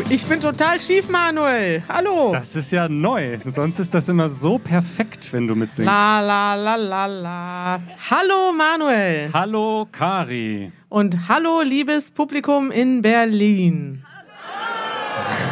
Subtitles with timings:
[0.00, 1.82] Oh, ich bin total schief, Manuel.
[1.88, 2.32] Hallo.
[2.32, 3.38] Das ist ja neu.
[3.52, 5.86] Sonst ist das immer so perfekt, wenn du mitsingst.
[5.86, 7.80] La la la la la.
[8.10, 9.30] Hallo, Manuel.
[9.32, 10.72] Hallo, Kari.
[10.88, 14.04] Und hallo, liebes Publikum in Berlin.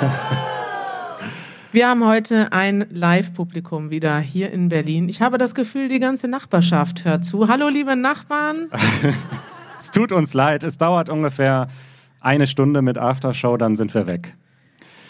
[1.72, 5.08] Wir haben heute ein Live-Publikum wieder hier in Berlin.
[5.10, 7.48] Ich habe das Gefühl, die ganze Nachbarschaft hört zu.
[7.48, 8.70] Hallo, liebe Nachbarn.
[9.78, 10.64] es tut uns leid.
[10.64, 11.68] Es dauert ungefähr
[12.28, 14.34] eine Stunde mit Aftershow, dann sind wir weg.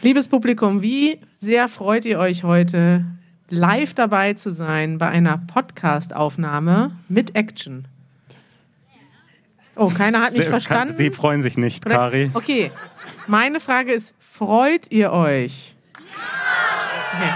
[0.02, 3.04] Liebes Publikum, wie sehr freut ihr euch heute,
[3.48, 7.88] live dabei zu sein bei einer Podcast-Aufnahme mit Action?
[9.74, 10.94] Oh, keiner hat mich Sie, verstanden.
[10.94, 12.30] Sie freuen sich nicht, Kari.
[12.34, 12.70] Okay,
[13.26, 15.74] meine Frage ist, freut ihr euch?
[17.14, 17.32] Okay.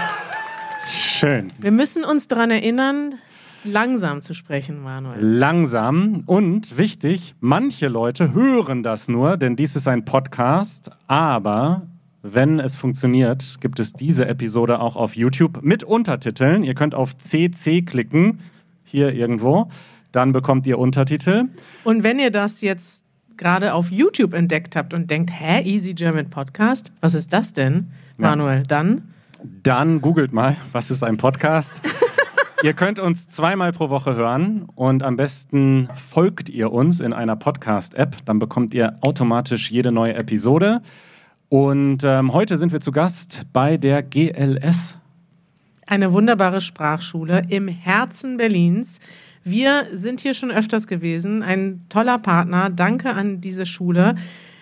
[0.85, 1.51] Schön.
[1.57, 3.15] Wir müssen uns daran erinnern,
[3.63, 5.19] langsam zu sprechen, Manuel.
[5.19, 11.83] Langsam und wichtig, manche Leute hören das nur, denn dies ist ein Podcast, aber
[12.21, 16.63] wenn es funktioniert, gibt es diese Episode auch auf YouTube mit Untertiteln.
[16.63, 18.39] Ihr könnt auf CC klicken,
[18.83, 19.69] hier irgendwo,
[20.11, 21.45] dann bekommt ihr Untertitel.
[21.83, 23.03] Und wenn ihr das jetzt
[23.35, 27.91] gerade auf YouTube entdeckt habt und denkt, hä, Easy German Podcast, was ist das denn,
[28.17, 28.59] Manuel?
[28.59, 28.63] Ja.
[28.63, 29.13] Dann?
[29.63, 31.81] Dann googelt mal, was ist ein Podcast?
[32.63, 37.35] Ihr könnt uns zweimal pro Woche hören und am besten folgt ihr uns in einer
[37.35, 38.23] Podcast-App.
[38.23, 40.81] Dann bekommt ihr automatisch jede neue Episode.
[41.49, 44.97] Und ähm, heute sind wir zu Gast bei der GLS.
[45.87, 49.01] Eine wunderbare Sprachschule im Herzen Berlins.
[49.43, 51.43] Wir sind hier schon öfters gewesen.
[51.43, 52.69] Ein toller Partner.
[52.69, 54.15] Danke an diese Schule.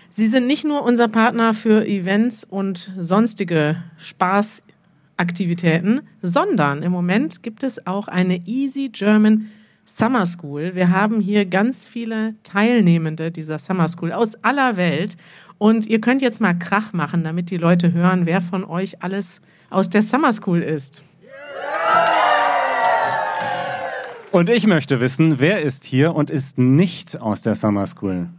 [0.09, 4.63] Sie sind nicht nur unser Partner für Events und sonstige Spaß
[5.22, 9.52] Aktivitäten, sondern im Moment gibt es auch eine Easy German
[9.86, 10.73] Summer School.
[10.73, 15.17] Wir haben hier ganz viele Teilnehmende dieser Summer School aus aller Welt.
[15.59, 19.42] Und ihr könnt jetzt mal Krach machen, damit die Leute hören, wer von euch alles
[19.70, 21.04] aus der Summer School ist.
[24.32, 28.30] Und ich möchte wissen, wer ist hier und ist nicht aus der Summer School?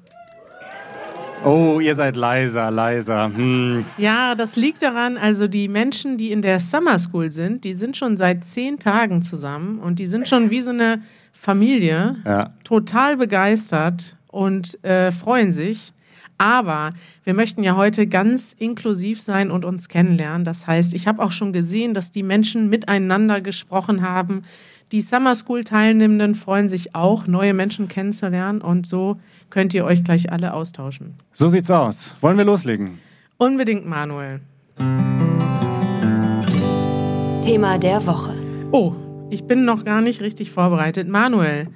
[1.44, 3.24] Oh, ihr seid leiser, leiser.
[3.34, 3.84] Hm.
[3.98, 7.96] Ja, das liegt daran, also die Menschen, die in der Summer School sind, die sind
[7.96, 11.02] schon seit zehn Tagen zusammen und die sind schon wie so eine
[11.32, 12.52] Familie, ja.
[12.62, 15.92] total begeistert und äh, freuen sich.
[16.38, 16.94] Aber
[17.24, 20.44] wir möchten ja heute ganz inklusiv sein und uns kennenlernen.
[20.44, 24.42] Das heißt, ich habe auch schon gesehen, dass die Menschen miteinander gesprochen haben,
[24.92, 30.04] die Summer School Teilnehmenden freuen sich auch, neue Menschen kennenzulernen und so könnt ihr euch
[30.04, 31.14] gleich alle austauschen.
[31.32, 32.14] So sieht's aus.
[32.20, 32.98] Wollen wir loslegen?
[33.38, 34.40] Unbedingt, Manuel.
[37.42, 38.34] Thema der Woche.
[38.70, 38.94] Oh,
[39.30, 41.08] ich bin noch gar nicht richtig vorbereitet.
[41.08, 41.68] Manuel,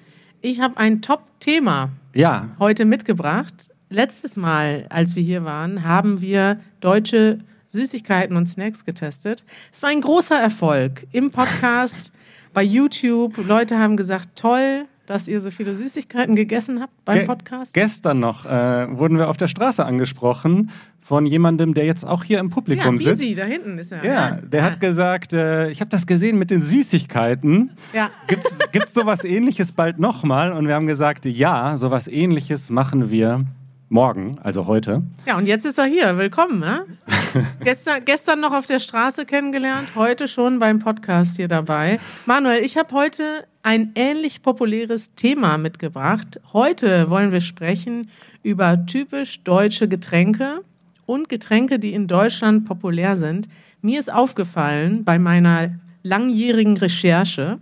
[0.43, 2.51] ich habe ein Top-Thema ja.
[2.59, 3.71] heute mitgebracht.
[3.89, 9.43] Letztes Mal, als wir hier waren, haben wir deutsche Süßigkeiten und Snacks getestet.
[9.73, 12.13] Es war ein großer Erfolg im Podcast
[12.57, 13.37] bei YouTube.
[13.47, 17.75] Leute haben gesagt, toll, dass ihr so viele Süßigkeiten gegessen habt beim Ge Podcast.
[17.75, 20.71] Gestern noch äh, wurden wir auf der Straße angesprochen
[21.03, 23.39] von jemandem, der jetzt auch hier im Publikum ja, Bisi, sitzt.
[23.41, 24.03] da hinten ist er.
[24.03, 24.67] Ja, der ja.
[24.67, 27.73] hat gesagt, äh, ich habe das gesehen mit den Süßigkeiten.
[27.93, 28.11] Ja.
[28.27, 30.53] Gibt's, gibt's sowas ähnliches bald nochmal?
[30.53, 33.45] Und wir haben gesagt, ja, sowas ähnliches machen wir
[33.89, 35.03] morgen, also heute.
[35.27, 36.19] Ja, und jetzt ist er hier.
[36.19, 36.61] Willkommen.
[36.61, 36.87] Ne?
[37.63, 42.01] gestern, gestern noch auf der Straße kennengelernt, heute schon beim Podcast hier dabei.
[42.27, 46.41] Manuel, ich habe heute ein ähnlich populäres Thema mitgebracht.
[46.53, 48.11] Heute wollen wir sprechen
[48.43, 50.63] über typisch deutsche Getränke
[51.05, 53.49] und Getränke, die in Deutschland populär sind.
[53.83, 55.71] Mir ist aufgefallen bei meiner
[56.03, 57.59] langjährigen Recherche,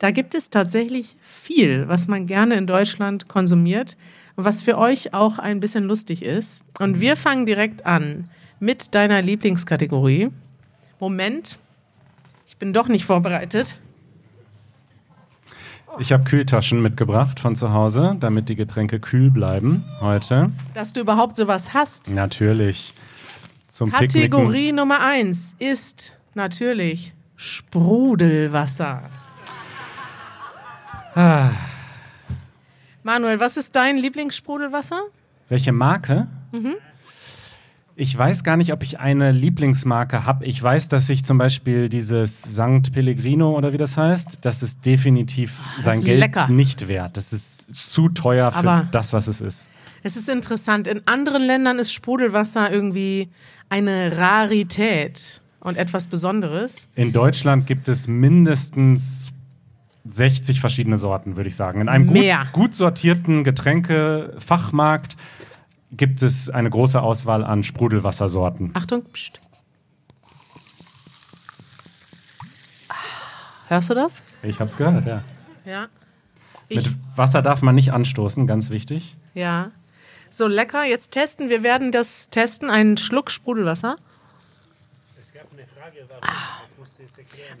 [0.00, 3.98] da gibt es tatsächlich viel, was man gerne in Deutschland konsumiert
[4.44, 6.64] was für euch auch ein bisschen lustig ist.
[6.78, 8.28] Und wir fangen direkt an
[8.58, 10.30] mit deiner Lieblingskategorie.
[10.98, 11.58] Moment,
[12.46, 13.76] ich bin doch nicht vorbereitet.
[15.98, 20.52] Ich habe Kühltaschen mitgebracht von zu Hause, damit die Getränke kühl bleiben heute.
[20.74, 22.10] Dass du überhaupt sowas hast.
[22.10, 22.94] Natürlich.
[23.68, 24.76] Zum Kategorie Picknicken.
[24.76, 29.02] Nummer eins ist natürlich Sprudelwasser.
[31.14, 31.50] Ah.
[33.02, 35.00] Manuel, was ist dein Lieblingssprudelwasser?
[35.48, 36.28] Welche Marke?
[36.52, 36.76] Mhm.
[37.96, 40.46] Ich weiß gar nicht, ob ich eine Lieblingsmarke habe.
[40.46, 42.92] Ich weiß, dass ich zum Beispiel dieses St.
[42.92, 46.48] Pellegrino oder wie das heißt, das ist definitiv oh, sein Geld lecker.
[46.48, 47.16] nicht wert.
[47.16, 49.68] Das ist zu teuer für Aber das, was es ist.
[50.02, 50.86] Es ist interessant.
[50.86, 53.28] In anderen Ländern ist Sprudelwasser irgendwie
[53.68, 56.88] eine Rarität und etwas Besonderes.
[56.94, 59.32] In Deutschland gibt es mindestens
[60.04, 61.80] 60 verschiedene Sorten, würde ich sagen.
[61.80, 65.16] In einem gut, gut, sortierten Getränkefachmarkt
[65.92, 68.70] gibt es eine große Auswahl an Sprudelwassersorten.
[68.74, 69.40] Achtung, pst.
[73.68, 74.22] Hörst du das?
[74.42, 75.22] Ich habe es gehört, ja.
[75.64, 75.88] Ja.
[76.68, 79.16] Ich, Mit Wasser darf man nicht anstoßen, ganz wichtig.
[79.34, 79.70] ja.
[80.32, 80.84] So lecker.
[80.84, 81.48] Jetzt testen.
[81.48, 82.70] Wir werden das testen.
[82.70, 83.96] Einen Schluck Sprudelwasser.
[86.20, 86.60] Ah.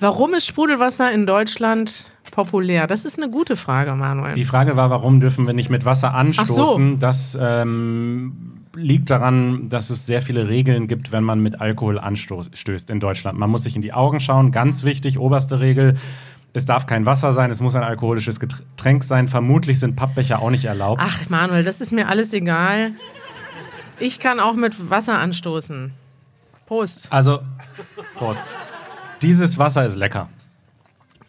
[0.00, 2.86] Warum ist Sprudelwasser in Deutschland populär?
[2.86, 4.34] Das ist eine gute Frage, Manuel.
[4.34, 6.92] Die Frage war, warum dürfen wir nicht mit Wasser anstoßen?
[6.92, 6.96] so.
[6.96, 12.90] Das ähm, liegt daran, dass es sehr viele Regeln gibt, wenn man mit Alkohol anstößt
[12.90, 13.38] in Deutschland.
[13.38, 15.94] Man muss sich in die Augen schauen, ganz wichtig, oberste Regel.
[16.52, 19.28] Es darf kein Wasser sein, es muss ein alkoholisches Getränk sein.
[19.28, 21.00] Vermutlich sind Pappbecher auch nicht erlaubt.
[21.04, 22.92] Ach, Manuel, das ist mir alles egal.
[24.00, 25.92] Ich kann auch mit Wasser anstoßen.
[26.66, 27.08] Prost.
[27.10, 27.40] Also,
[28.14, 28.54] Prost.
[29.22, 30.28] Dieses Wasser ist lecker.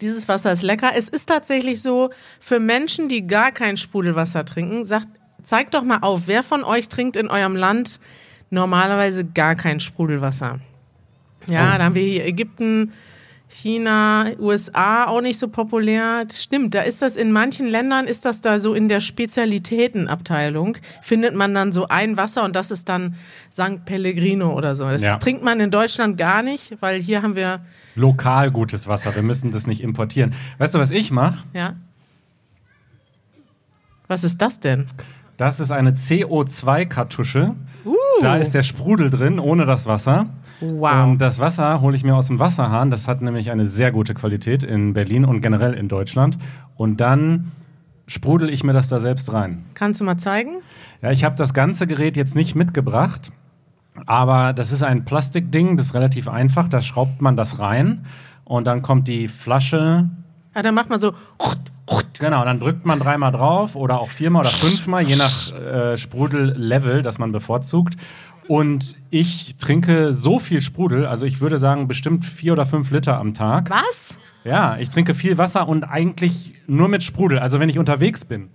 [0.00, 0.92] Dieses Wasser ist lecker.
[0.96, 2.10] Es ist tatsächlich so,
[2.40, 5.06] für Menschen, die gar kein Sprudelwasser trinken, sagt,
[5.42, 8.00] zeigt doch mal auf, wer von euch trinkt in eurem Land
[8.50, 10.58] normalerweise gar kein Sprudelwasser?
[11.48, 11.78] Ja, Oh.
[11.78, 12.92] da haben wir hier Ägypten,
[13.48, 16.24] China, USA auch nicht so populär.
[16.32, 21.34] Stimmt, da ist das in manchen Ländern ist das da so in der Spezialitätenabteilung findet
[21.34, 23.14] man dann so ein Wasser und das ist dann
[23.52, 23.84] St.
[23.84, 24.84] Pellegrino oder so.
[24.88, 25.18] Das Ja.
[25.18, 27.60] trinkt man in Deutschland gar nicht, weil hier haben wir
[27.94, 29.14] Lokal gutes Wasser.
[29.14, 30.34] Wir müssen das nicht importieren.
[30.58, 31.44] Weißt du, was ich mache?
[31.52, 31.74] Ja.
[34.08, 34.86] Was ist das denn?
[35.36, 37.54] Das ist eine CO2-Kartusche.
[37.84, 37.94] Uh.
[38.20, 40.26] Da ist der Sprudel drin, ohne das Wasser.
[40.60, 41.04] Wow.
[41.04, 42.90] Und das Wasser hole ich mir aus dem Wasserhahn.
[42.90, 46.38] Das hat nämlich eine sehr gute Qualität in Berlin und generell in Deutschland.
[46.76, 47.50] Und dann
[48.06, 49.64] sprudel ich mir das da selbst rein.
[49.74, 50.58] Kannst du mal zeigen?
[51.00, 53.32] Ja, ich habe das ganze Gerät jetzt nicht mitgebracht,
[54.06, 56.68] aber das ist ein Plastikding, das ist relativ einfach.
[56.68, 58.06] Da schraubt man das rein
[58.44, 60.08] und dann kommt die Flasche.
[60.54, 61.12] Ja, dann macht man so.
[62.18, 67.02] Genau, dann drückt man dreimal drauf oder auch viermal oder fünfmal, je nach äh, Sprudellevel,
[67.02, 67.96] das man bevorzugt.
[68.48, 73.18] Und ich trinke so viel Sprudel, also ich würde sagen bestimmt vier oder fünf Liter
[73.18, 73.70] am Tag.
[73.70, 74.16] Was?
[74.44, 77.38] Ja, ich trinke viel Wasser und eigentlich nur mit Sprudel.
[77.38, 78.50] Also wenn ich unterwegs bin,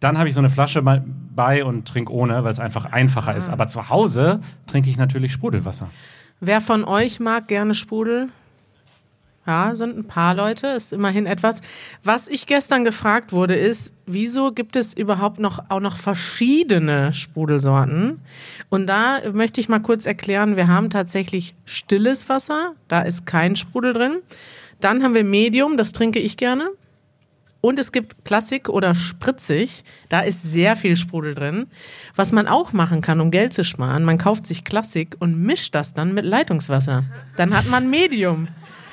[0.00, 1.04] dann habe ich so eine Flasche mal
[1.40, 3.48] bei und trinke ohne, weil es einfach einfacher ist.
[3.48, 5.88] Aber zu Hause trinke ich natürlich Sprudelwasser.
[6.38, 8.28] Wer von euch mag gerne Sprudel?
[9.46, 11.62] Ja, sind ein paar Leute, ist immerhin etwas.
[12.04, 18.20] Was ich gestern gefragt wurde, ist, wieso gibt es überhaupt noch auch noch verschiedene Sprudelsorten?
[18.68, 23.56] Und da möchte ich mal kurz erklären, wir haben tatsächlich stilles Wasser, da ist kein
[23.56, 24.18] Sprudel drin.
[24.80, 26.68] Dann haben wir Medium, das trinke ich gerne.
[27.60, 31.66] Und es gibt Klassik oder spritzig, da ist sehr viel Sprudel drin.
[32.16, 35.74] Was man auch machen kann, um Geld zu sparen, man kauft sich Klassik und mischt
[35.74, 37.04] das dann mit Leitungswasser.
[37.36, 38.48] Dann hat man Medium.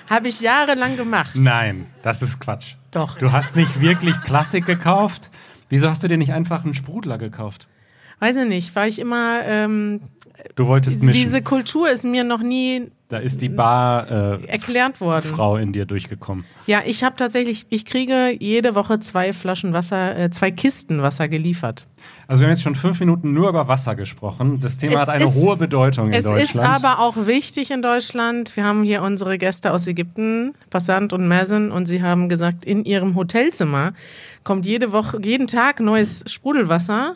[0.10, 1.32] Habe ich jahrelang gemacht.
[1.36, 2.76] Nein, das ist Quatsch.
[2.92, 3.18] Doch.
[3.18, 5.30] Du hast nicht wirklich Klassik gekauft.
[5.70, 7.68] Wieso hast du dir nicht einfach einen Sprudler gekauft?
[8.20, 9.42] Weiß ich nicht, war ich immer.
[9.46, 10.02] Ähm,
[10.56, 11.22] Du wolltest mischen.
[11.22, 15.32] diese Kultur ist mir noch nie da ist die Barfrau äh, erklärt worden.
[15.34, 16.44] Frau in dir durchgekommen.
[16.66, 21.30] Ja, ich habe tatsächlich, ich kriege jede Woche zwei Flaschen Wasser, äh, zwei Kisten Wasser
[21.30, 21.88] geliefert.
[22.28, 24.60] Also wir haben jetzt schon fünf Minuten nur über Wasser gesprochen.
[24.60, 26.68] Das Thema Es hat eine ist- hohe Bedeutung in Es Deutschland.
[26.68, 28.54] ist aber auch wichtig in Deutschland.
[28.58, 32.84] Wir haben hier unsere Gäste aus Ägypten, Passant und Mazen, und sie haben gesagt, in
[32.84, 33.94] ihrem Hotelzimmer
[34.44, 37.16] kommt jede Woche, jeden Tag neues Sprudelwasser.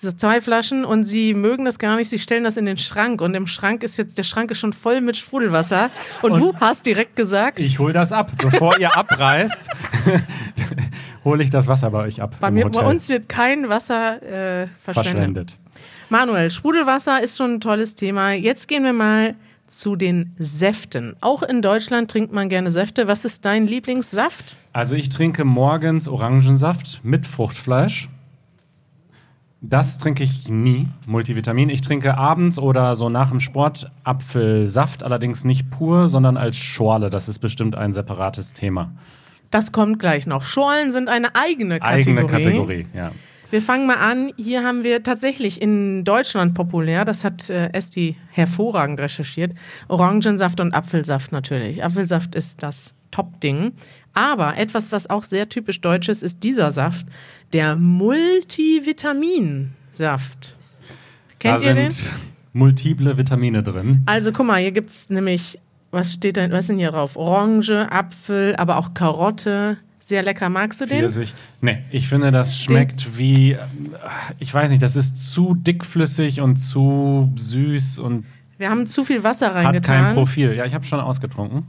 [0.00, 2.08] Also zwei Flaschen und sie mögen das gar nicht.
[2.08, 4.72] Sie stellen das in den Schrank und im Schrank ist jetzt der Schrank ist schon
[4.72, 5.90] voll mit Sprudelwasser.
[6.22, 8.30] Und, Und du hast direkt gesagt, Ich hole das ab.
[8.40, 9.68] Bevor ihr abreist,
[11.24, 12.36] hole ich das Wasser bei euch ab.
[12.40, 14.84] bei, mir, bei uns wird kein Wasser äh, verschwendet.
[14.84, 15.56] verschwendet.
[16.10, 18.32] Manuel, Sprudelwasser ist schon ein tolles Thema.
[18.32, 19.34] Jetzt gehen wir mal
[19.66, 21.16] zu den Säften.
[21.20, 23.08] Auch in Deutschland trinkt man gerne Säfte.
[23.08, 24.56] Was ist dein Lieblingssaft?
[24.72, 28.08] Also ich trinke morgens Orangensaft mit Fruchtfleisch.
[29.60, 31.68] Das trinke ich nie, Multivitamin.
[31.68, 37.10] Ich trinke abends oder so nach dem Sport Apfelsaft, allerdings nicht pur, sondern als Schorle.
[37.10, 38.92] Das ist bestimmt ein separates Thema.
[39.50, 40.44] Das kommt gleich noch.
[40.44, 42.18] Schorlen sind eine eigene Kategorie.
[42.18, 43.10] Eigene Kategorie, ja.
[43.50, 44.32] Wir fangen mal an.
[44.36, 49.54] Hier haben wir tatsächlich in Deutschland populär, das hat äh, Esti hervorragend recherchiert,
[49.88, 51.82] Orangensaft und Apfelsaft natürlich.
[51.82, 53.72] Apfelsaft ist das Top-Ding.
[54.18, 57.06] Aber etwas, was auch sehr typisch deutsch ist, ist dieser Saft,
[57.52, 60.56] der Multivitaminsaft.
[61.38, 61.92] Kennt da ihr den?
[61.92, 62.10] sind
[62.52, 64.02] multiple Vitamine drin.
[64.06, 65.60] Also guck mal, hier gibt es nämlich,
[65.92, 67.14] was steht da, was ist denn hier drauf?
[67.14, 69.76] Orange, Apfel, aber auch Karotte.
[70.00, 70.48] Sehr lecker.
[70.48, 70.98] Magst du den?
[70.98, 71.32] Pfirsich.
[71.60, 73.58] Nee, ich finde, das schmeckt wie, äh,
[74.40, 79.22] ich weiß nicht, das ist zu dickflüssig und zu süß und Wir haben zu viel
[79.22, 80.14] Wasser hat kein reingetan.
[80.14, 80.54] Profil.
[80.54, 81.68] Ja, ich habe schon ausgetrunken.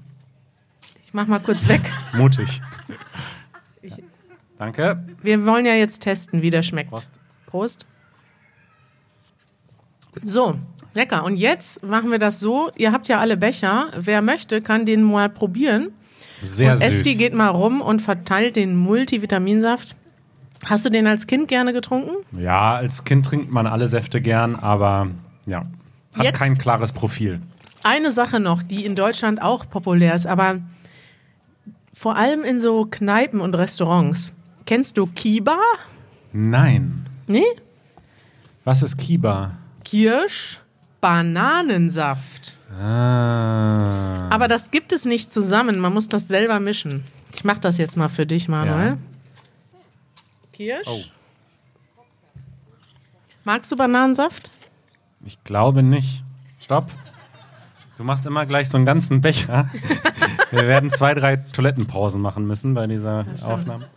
[1.09, 1.81] Ich mach mal kurz weg.
[2.13, 2.61] Mutig.
[3.81, 3.95] Ich-
[4.59, 5.03] Danke.
[5.23, 6.91] Wir wollen ja jetzt testen, wie der schmeckt.
[6.91, 7.19] Prost.
[7.47, 7.87] Prost.
[10.23, 10.59] So,
[10.93, 11.23] lecker.
[11.23, 12.69] Und jetzt machen wir das so.
[12.75, 13.87] Ihr habt ja alle Becher.
[13.97, 15.89] Wer möchte, kann den mal probieren.
[16.43, 16.87] Sehr und süß.
[16.99, 19.95] Esti geht mal rum und verteilt den Multivitaminsaft.
[20.65, 22.17] Hast du den als Kind gerne getrunken?
[22.39, 25.07] Ja, als Kind trinkt man alle Säfte gern, aber
[25.47, 25.65] ja,
[26.13, 27.41] hat Jetzt- kein klares Profil.
[27.81, 30.59] Eine Sache noch, die in Deutschland auch populär ist, aber
[31.99, 34.31] vor allem in so Kneipen und Restaurants.
[34.65, 35.57] Kennst du Kiba?
[36.31, 37.09] Nein.
[37.27, 37.43] Nee?
[38.63, 39.57] Was ist Kiba?
[39.83, 40.61] Kirsch,
[41.01, 42.57] Bananensaft.
[42.71, 44.29] Ah.
[44.29, 47.03] Aber das gibt es nicht zusammen, man muss das selber mischen.
[47.35, 48.91] Ich mach das jetzt mal für dich, Manuel.
[48.91, 48.97] Ja.
[50.53, 50.87] Kirsch.
[50.87, 51.03] Oh.
[53.43, 54.51] Magst du Bananensaft?
[55.25, 56.23] Ich glaube nicht.
[56.61, 56.89] Stopp.
[57.97, 59.69] Du machst immer gleich so einen ganzen Becher.
[60.51, 63.25] Wir werden zwei, drei Toilettenpausen machen müssen bei dieser.
[63.43, 63.87] Aufnahme.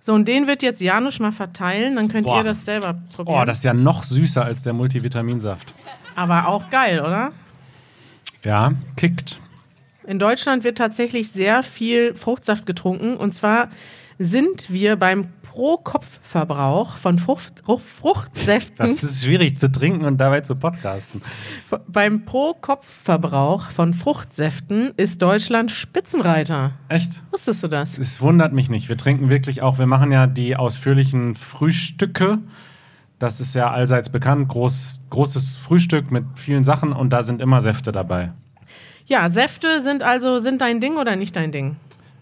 [0.00, 2.38] So, und den wird jetzt Janusz mal verteilen, dann könnt Boah.
[2.38, 3.42] ihr das selber probieren.
[3.42, 5.74] Oh, das ist ja noch süßer als der Multivitaminsaft.
[6.14, 7.32] Aber auch geil, oder?
[8.42, 9.38] Ja, kickt.
[10.06, 13.18] In Deutschland wird tatsächlich sehr viel Fruchtsaft getrunken.
[13.18, 13.68] Und zwar
[14.18, 15.28] sind wir beim
[15.58, 18.76] Pro-Kopf-Verbrauch von Frucht, Frucht, Fruchtsäften.
[18.76, 21.20] Das ist schwierig zu trinken und dabei zu podcasten.
[21.88, 26.74] beim Pro-Kopf-Verbrauch von Fruchtsäften ist Deutschland Spitzenreiter.
[26.88, 27.24] Echt?
[27.32, 27.98] Wusstest du das?
[27.98, 28.88] Es wundert mich nicht.
[28.88, 32.38] Wir trinken wirklich auch, wir machen ja die ausführlichen Frühstücke.
[33.18, 34.46] Das ist ja allseits bekannt.
[34.46, 38.30] Groß, großes Frühstück mit vielen Sachen und da sind immer Säfte dabei.
[39.06, 41.74] Ja, Säfte sind also sind dein Ding oder nicht dein Ding?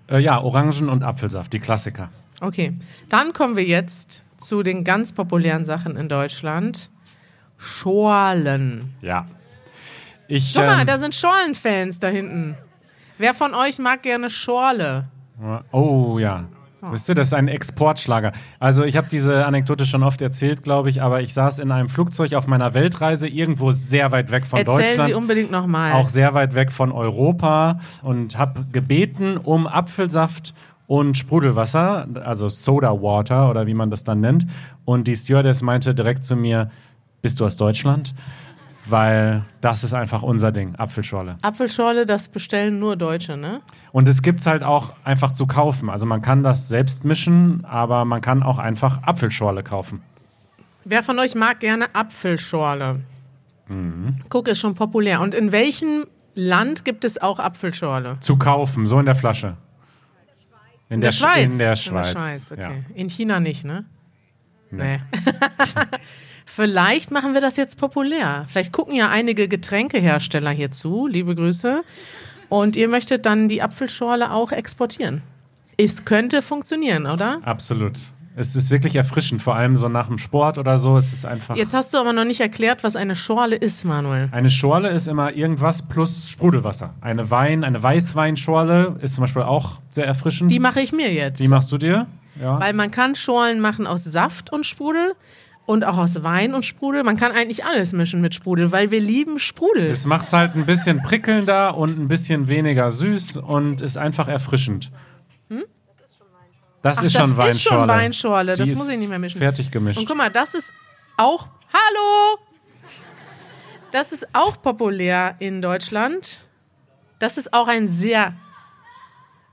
[0.09, 2.09] Äh, ja, Orangen- und Apfelsaft, die Klassiker.
[2.41, 2.75] Okay,
[3.09, 6.91] dann kommen wir jetzt zu den ganz populären Sachen in Deutschland.
[7.59, 8.95] Schorlen.
[9.01, 9.27] Ja.
[10.29, 12.57] Ich, Guck mal, ähm, da sind Schorlenfans da hinten.
[13.19, 15.07] Wer von euch mag gerne Schorle?
[15.73, 16.45] Oh ja.
[16.83, 18.33] Wisst ihr, das ist ein Exportschlager.
[18.61, 21.89] Also ich habe diese Anekdote schon oft erzählt, glaube ich, aber ich saß in einem
[21.89, 25.15] Flugzeug auf meiner Weltreise irgendwo sehr weit weg von Erzähl Deutschland.
[25.15, 25.95] sie unbedingt nochmal.
[25.95, 30.55] auch sehr weit weg von Europa und habe gebeten um Apfelsaft
[30.87, 34.47] und Sprudelwasser, also Soda Water oder wie man das dann nennt.
[34.85, 36.71] Und die Stewardess meinte direkt zu mir,
[37.23, 38.15] bist du aus Deutschland?
[38.89, 41.39] Weil das ist einfach unser Ding, Apfelschorle.
[41.43, 43.61] Apfelschorle, das bestellen nur Deutsche, ne?
[43.91, 45.91] Und es gibt es halt auch einfach zu kaufen.
[45.91, 50.03] Also man kann das selbst mischen, aber man kann auch einfach Apfelschorle kaufen.
[50.85, 53.01] Wer von euch mag gerne Apfelschorle?
[53.67, 54.19] Mhm.
[54.29, 55.21] Guck, ist schon populär.
[55.21, 56.05] Und in welchem
[56.37, 58.19] Land gibt es auch Apfelschorle?
[58.21, 59.57] Zu kaufen, so in der Flasche.
[60.89, 61.45] In, der Sch- Schweiz.
[61.53, 62.09] In der Schweiz.
[62.09, 62.61] In der Schweiz, okay.
[62.63, 62.73] ja.
[62.95, 63.85] In China nicht, ne?
[64.71, 65.01] Nee.
[66.47, 68.45] Vielleicht machen wir das jetzt populär.
[68.49, 71.07] Vielleicht gucken ja einige Getränkehersteller hier zu.
[71.07, 71.83] Liebe Grüße.
[72.49, 75.23] Und ihr möchtet dann die Apfelschorle auch exportieren.
[75.77, 77.41] Es könnte funktionieren, oder?
[77.43, 77.99] Absolut.
[78.39, 80.99] Es ist wirklich erfrischend, vor allem so nach dem Sport oder so.
[80.99, 81.57] Es ist einfach.
[81.57, 84.29] Jetzt hast du aber noch nicht erklärt, was eine Schorle ist, Manuel.
[84.31, 86.93] Eine Schorle ist immer irgendwas plus Sprudelwasser.
[87.01, 90.51] Eine Wein, eine Weißweinschorle ist zum Beispiel auch sehr erfrischend.
[90.51, 91.41] Die mache ich mir jetzt.
[91.41, 92.09] Die machst du dir?
[92.39, 92.61] Ja.
[92.61, 95.15] Weil man kann Schorlen machen aus Saft und Sprudel
[95.65, 97.05] und auch aus Wein und Sprudel.
[97.05, 99.87] Man kann eigentlich alles mischen mit Sprudel, weil wir lieben Sprudel.
[99.87, 104.29] Es macht es halt ein bisschen prickelnder und ein bisschen weniger süß und ist einfach
[104.29, 104.91] erfrischend.
[106.87, 107.79] Das Ach, ist das schon ist Weinschorle.
[107.81, 108.55] schon Weinschorle.
[108.55, 109.39] Das Die muss ist ich nicht mehr mischen.
[109.39, 109.99] Fertig gemischt.
[109.99, 110.73] Und guck mal, das ist
[111.17, 111.49] auch.
[111.73, 112.39] Hallo!
[113.91, 116.47] Das ist auch populär in Deutschland.
[117.19, 118.35] Das ist auch ein sehr,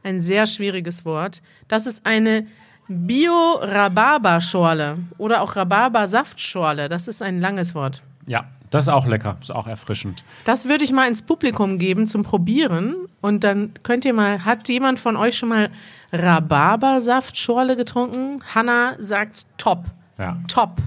[0.04, 1.42] ein sehr schwieriges Wort.
[1.68, 2.46] Das ist eine
[2.88, 6.88] Bio-Rhabarber-Schorle oder auch Rhabarber-Saftschorle.
[6.88, 8.04] Das ist ein langes Wort.
[8.26, 9.38] Ja, das ist auch lecker.
[9.42, 10.24] Ist auch erfrischend.
[10.46, 12.96] Das würde ich mal ins Publikum geben zum Probieren.
[13.22, 15.70] Und dann könnt ihr mal, hat jemand von euch schon mal
[16.12, 18.42] Rhabarbersaftschorle getrunken?
[18.56, 19.86] Hanna sagt top.
[20.18, 20.38] Ja.
[20.48, 20.78] Top.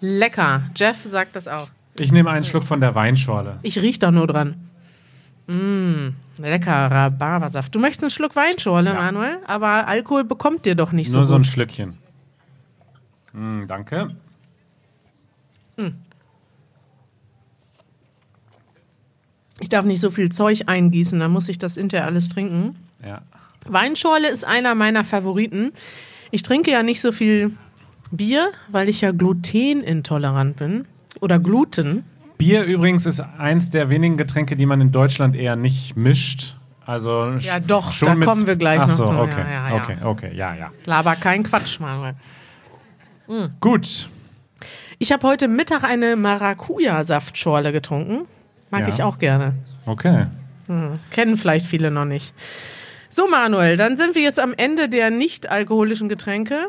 [0.00, 0.62] Lecker.
[0.76, 1.68] Jeff sagt das auch.
[1.98, 3.58] Ich nehme einen Schluck von der Weinschorle.
[3.62, 4.56] Ich riech doch nur dran.
[5.46, 7.74] Mmh, lecker Rhabarbersaft.
[7.74, 8.94] Du möchtest einen Schluck Weinschorle, Ja.
[8.96, 11.44] Manuel, aber Alkohol bekommt ihr doch nicht so Nur so ein.
[11.44, 11.98] Schlückchen.
[13.32, 14.14] Mm, danke.
[19.62, 22.76] Ich darf nicht so viel Zeug eingießen, dann muss ich das hinterher alles trinken.
[23.06, 23.22] Ja.
[23.66, 25.72] Weinschorle ist einer meiner Favoriten.
[26.32, 27.52] Ich trinke ja nicht so viel
[28.10, 30.84] Bier, weil ich ja glutenintolerant bin.
[31.20, 32.04] Oder Gluten.
[32.38, 36.56] Bier übrigens ist eins der wenigen Getränke, die man in Deutschland eher nicht mischt.
[36.84, 39.14] Also Ja, doch, schon da kommen wir gleich Ach noch so, zu.
[39.16, 39.82] Okay, Ja, ja, ja.
[39.82, 40.70] okay, okay, ja, ja.
[40.86, 42.14] Laber kein Quatsch, Manuel.
[43.60, 44.08] Gut.
[44.98, 48.26] Ich habe heute Mittag eine Maracuja-Saftschorle getrunken.
[48.72, 48.88] Mag Ja.
[48.88, 49.52] ich auch gerne.
[49.86, 50.26] Okay.
[51.10, 52.32] Kennen vielleicht viele noch nicht.
[53.10, 56.68] So, Manuel, dann sind wir jetzt am Ende der nicht alkoholischen Getränke.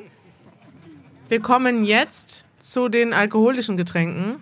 [1.29, 4.35] Wir kommen jetzt zu den alkoholischen Getränken.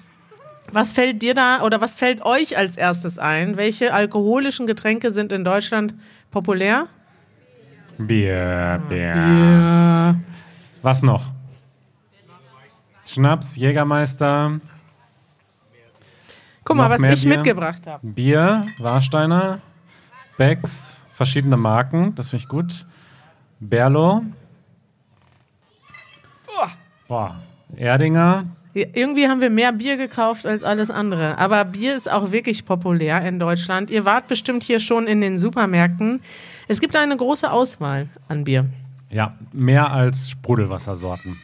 [0.72, 3.56] Was fällt dir da oder was fällt euch als erstes ein?
[3.58, 5.94] Welche alkoholischen Getränke sind in Deutschland
[6.32, 6.88] populär?
[8.00, 9.16] Bier, Bier.
[9.16, 10.16] Ja.
[10.82, 11.26] Was noch?
[13.06, 14.60] Schnaps, Jägermeister,
[16.64, 17.36] Guck mal, was ich Bier?
[17.36, 18.06] mitgebracht habe.
[18.06, 19.60] Bier, Warsteiner,
[20.38, 22.86] Becks, verschiedene Marken, das finde ich gut.
[23.60, 24.24] Berlo.
[27.08, 27.36] Boah.
[27.76, 28.46] Erdinger.
[28.74, 31.38] Irgendwie haben wir mehr Bier gekauft als alles andere.
[31.38, 33.90] Aber Bier ist auch wirklich populär in Deutschland.
[33.90, 36.22] Ihr wart bestimmt hier schon in den Supermärkten.
[36.70, 38.66] Es gibt eine große Auswahl an Bier.
[39.10, 41.38] Ja, mehr als Sprudelwassersorten.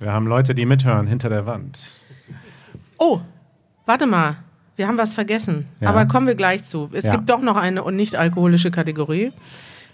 [0.00, 1.80] Wir haben Leute, die mithören hinter der Wand.
[2.98, 3.20] Oh,
[3.86, 4.36] warte mal.
[4.76, 5.66] Wir haben was vergessen.
[5.80, 5.88] Ja.
[5.88, 6.88] Aber kommen wir gleich zu.
[6.92, 7.12] Es Ja.
[7.16, 9.32] gibt doch noch eine und nicht alkoholische Kategorie.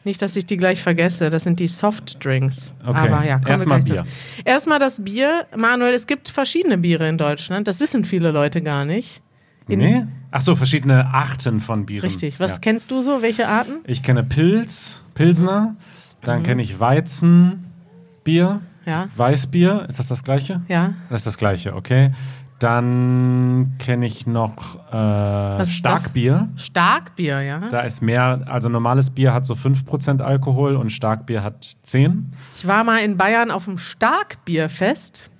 [0.06, 1.30] Nicht, dass ich die gleich vergesse.
[1.30, 2.70] Das sind die Softdrinks.
[2.86, 2.90] Okay.
[3.08, 4.12] Aber ja, kommen Erstmal wir gleich Bier.
[4.36, 4.42] zu.
[4.44, 5.46] Erstmal das Bier.
[5.56, 7.66] Manuel, es gibt verschiedene Biere in Deutschland.
[7.66, 9.22] Das wissen viele Leute gar nicht.
[9.68, 10.04] In- nee?
[10.30, 12.02] Ach so, verschiedene Arten von Bieren.
[12.06, 12.38] Richtig.
[12.38, 12.58] Was Ja.
[12.58, 13.22] kennst du so?
[13.22, 13.76] Welche Arten?
[13.86, 15.76] Ich kenne Pilz, Pilsner.
[16.20, 16.42] Dann Mhm.
[16.42, 19.06] kenne ich Weizenbier, Ja.
[19.16, 19.86] Weißbier.
[19.88, 20.62] Ist das das gleiche?
[20.68, 20.94] Ja.
[21.10, 22.12] Das ist das gleiche, okay.
[22.60, 25.72] Dann kenne ich noch äh, ist das?
[25.74, 26.48] Starkbier.
[26.56, 27.68] Starkbier, ja.
[27.68, 32.30] Da ist mehr, also normales Bier hat so 5% Alkohol und Starkbier hat 10.
[32.56, 35.30] Ich war mal in Bayern auf dem Starkbierfest.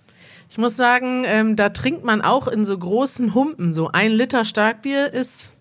[0.50, 3.72] Ich muss sagen, ähm, da trinkt man auch in so großen Humpen.
[3.72, 5.54] So ein Liter Starkbier ist.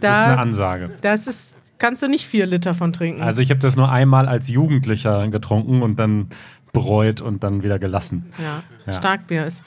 [0.00, 0.90] Das ist eine Da, Ansage.
[1.00, 3.22] das ist, kannst du nicht vier Liter von trinken.
[3.22, 6.30] Also ich habe das nur einmal als Jugendlicher getrunken und dann
[6.72, 8.32] bereut und dann wieder gelassen.
[8.38, 8.92] ja, Ja.
[8.92, 9.62] Starkbier ist.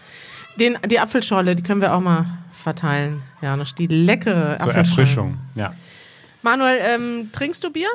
[0.59, 3.75] Den, die Apfelschorle, die können wir auch mal verteilen, Janusz.
[3.75, 4.79] Die leckere Zur Apfelschorle.
[4.79, 5.73] Erfrischung, ja.
[6.41, 7.87] Manuel, ähm, trinkst du Bier?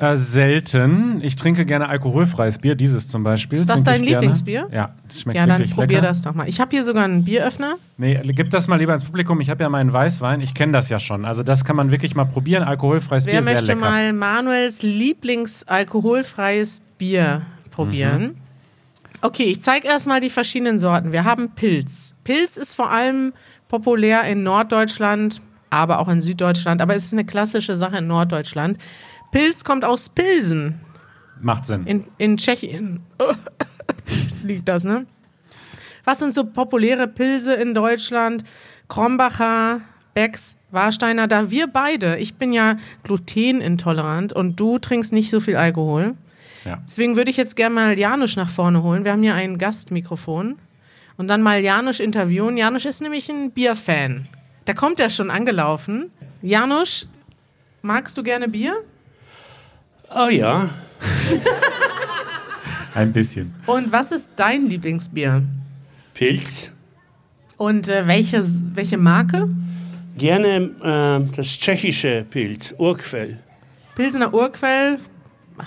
[0.00, 1.20] Äh, selten.
[1.22, 3.58] Ich trinke gerne alkoholfreies Bier, dieses zum Beispiel.
[3.58, 4.20] Ist das dein ich gerne.
[4.22, 4.68] Lieblingsbier?
[4.72, 6.08] Ja, das schmeckt Ja, dann wirklich probier lecker.
[6.08, 6.48] das doch mal.
[6.48, 7.74] Ich habe hier sogar einen Bieröffner.
[7.98, 9.42] Nee, gib das mal lieber ins Publikum.
[9.42, 10.40] Ich habe ja meinen Weißwein.
[10.40, 11.26] Ich kenne das ja schon.
[11.26, 12.62] Also das kann man wirklich mal probieren.
[12.62, 13.80] Alkoholfreies Wer Bier, sehr möchte lecker.
[13.84, 18.22] mal Manuels Lieblingsalkoholfreies Bier probieren?
[18.22, 18.34] Mhm.
[19.22, 21.12] Okay, ich zeige erstmal die verschiedenen Sorten.
[21.12, 22.14] Wir haben Pilz.
[22.24, 23.34] Pilz ist vor allem
[23.68, 26.80] populär in Norddeutschland, aber auch in Süddeutschland.
[26.80, 28.78] Aber es ist eine klassische Sache in Norddeutschland.
[29.30, 30.80] Pilz kommt aus Pilsen
[31.40, 31.86] Macht Sinn.
[31.86, 33.00] in, in Tschechien.
[34.44, 35.06] Liegt das, ne?
[36.04, 38.44] Was sind so populäre Pilze in Deutschland?
[38.88, 39.82] Krombacher,
[40.14, 41.28] Becks, Warsteiner.
[41.28, 46.14] Da wir beide, ich bin ja glutenintolerant und du trinkst nicht so viel Alkohol.
[46.64, 46.82] Ja.
[46.86, 49.04] Deswegen würde ich jetzt gerne mal Janusz nach vorne holen.
[49.04, 50.58] Wir haben hier ein Gastmikrofon.
[51.16, 52.56] Und dann mal Janusz interviewen.
[52.56, 54.26] Janusz ist nämlich ein Bierfan.
[54.64, 56.10] Da kommt er schon angelaufen.
[56.42, 57.06] Janusz,
[57.82, 58.82] magst du gerne Bier?
[60.14, 60.68] Oh ja,
[62.94, 63.54] Ein bisschen.
[63.66, 65.42] Und was ist dein Lieblingsbier?
[66.14, 66.72] Pilz.
[67.56, 68.44] Und äh, welche,
[68.74, 69.48] welche Marke?
[70.16, 73.38] Gerne äh, das tschechische Pilz, Urquell.
[73.94, 74.98] Pilsener Urquell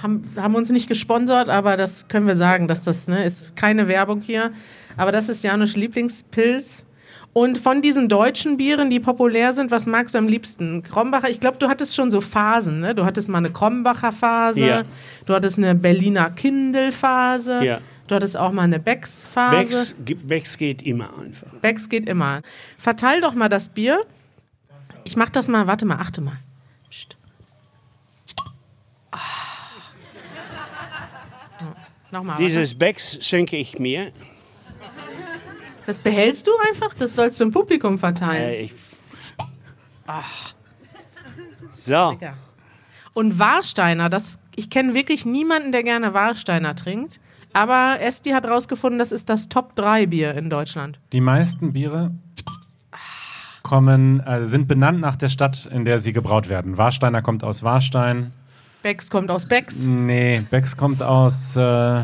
[0.02, 3.88] haben, haben uns nicht gesponsert, aber das können wir sagen, dass das ne, ist keine
[3.88, 4.52] Werbung hier.
[4.98, 6.86] Aber das ist Janusz Lieblingspilz.
[7.34, 10.84] Und von diesen deutschen Bieren, die populär sind, was magst du am liebsten?
[10.84, 12.80] Krombacher, ich glaube, du hattest schon so Phasen.
[12.80, 12.94] Ne?
[12.94, 14.84] Du hattest mal eine Krombacher Phase, Ja.
[15.26, 17.80] du hattest eine Berliner Kindel-Phase, Ja.
[18.08, 19.96] du hattest auch mal eine Becks-Phase.
[19.96, 19.96] Becks,
[20.28, 21.52] Becks geht immer einfach.
[21.62, 22.44] Becks geht immer.
[22.78, 24.02] Verteil doch mal das Bier.
[25.04, 26.38] Ich mach das mal, warte mal, achte mal.
[26.92, 27.18] Psst.
[29.12, 29.18] Ah.
[31.60, 31.76] Ja,
[32.12, 32.38] Nochmal.
[32.38, 34.12] Dieses Becks schenke ich mir.
[35.86, 36.94] Das behältst du einfach?
[36.94, 38.50] Das sollst du im Publikum verteilen.
[38.50, 38.74] Äh, ich
[41.72, 42.34] so, Ja.
[43.14, 47.20] Und Warsteiner, das, ich kenne wirklich niemanden, der gerne Warsteiner trinkt.
[47.54, 51.00] Aber Esti hat rausgefunden, das ist das Top-3-Bier in Deutschland.
[51.12, 52.12] Die meisten Biere
[53.62, 56.78] kommen, äh, sind benannt nach der Stadt, in der sie gebraut werden.
[56.78, 58.34] Warsteiner kommt aus Warstein.
[58.82, 59.84] Becks kommt aus Becks.
[59.84, 62.04] Nee, Becks kommt aus äh, äh,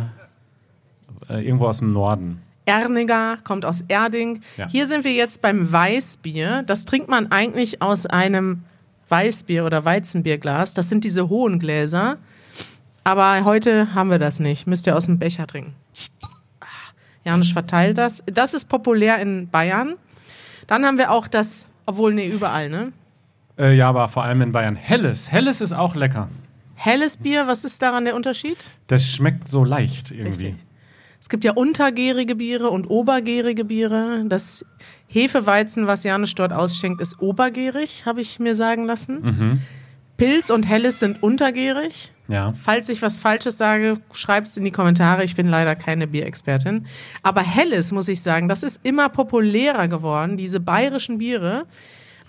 [1.30, 2.42] irgendwo aus dem Norden.
[2.69, 4.41] Erniger kommt aus Erding.
[4.58, 4.67] Ja.
[4.69, 6.63] Hier sind wir jetzt beim Weißbier.
[6.65, 8.63] Das trinkt man eigentlich aus einem
[9.10, 10.75] Weißbier- oder Weizenbierglas.
[10.75, 12.17] Das sind diese hohen Gläser.
[13.03, 14.67] Aber heute haben wir das nicht.
[14.67, 15.73] Müsst ihr aus dem Becher trinken.
[16.62, 16.65] Ah,
[17.23, 18.23] Janusz verteilt das.
[18.27, 19.95] Das ist populär in Bayern.
[20.67, 22.93] Dann haben wir auch das, obwohl, nee, überall, ne?
[23.58, 24.75] Äh, ja, aber vor allem in Bayern.
[24.75, 25.32] Helles.
[25.32, 26.29] Helles ist auch lecker.
[26.75, 28.71] Helles Bier, was ist daran der Unterschied?
[28.88, 30.27] Das schmeckt so leicht irgendwie.
[30.47, 30.55] Richtig.
[31.21, 34.23] Es gibt ja untergärige Biere und obergärige Biere.
[34.27, 34.65] Das
[35.08, 39.21] Hefeweizen, was Janusz dort ausschenkt, ist obergärig, habe ich mir sagen lassen.
[39.21, 39.62] Mhm.
[40.17, 42.12] Pilz und Helles sind untergärig.
[42.27, 42.53] Ja.
[42.62, 45.23] Falls ich was Falsches sage, schreib's in die Kommentare.
[45.23, 46.86] Ich bin leider keine Bierexpertin.
[47.23, 50.36] Aber Helles, muss ich sagen, das ist immer populärer geworden.
[50.36, 51.65] Diese bayerischen Biere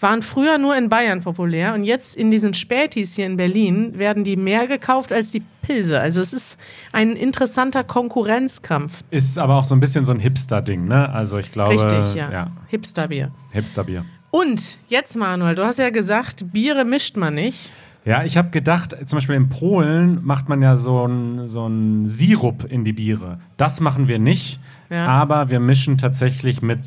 [0.01, 4.25] waren früher nur in Bayern populär und jetzt in diesen Spätis hier in Berlin werden
[4.25, 6.01] die mehr gekauft als die Pilze.
[6.01, 6.59] Also es ist
[6.93, 9.03] ein interessanter Konkurrenzkampf.
[9.11, 11.09] Ist aber auch so ein bisschen so ein Hipster-Ding, ne?
[11.11, 11.75] Also ich glaube.
[11.75, 12.31] Richtig, ja.
[12.31, 13.31] ja Hipsterbier.
[13.53, 14.05] Hipster-Bier.
[14.31, 17.73] Und jetzt, Manuel, du hast ja gesagt, Biere mischt man nicht.
[18.05, 21.71] Ja, ich habe gedacht, zum Beispiel in Polen macht man ja so einen so
[22.05, 23.41] Sirup in die Biere.
[23.59, 24.59] Das machen wir nicht,
[24.89, 25.07] Ja.
[25.07, 26.85] aber wir mischen tatsächlich mit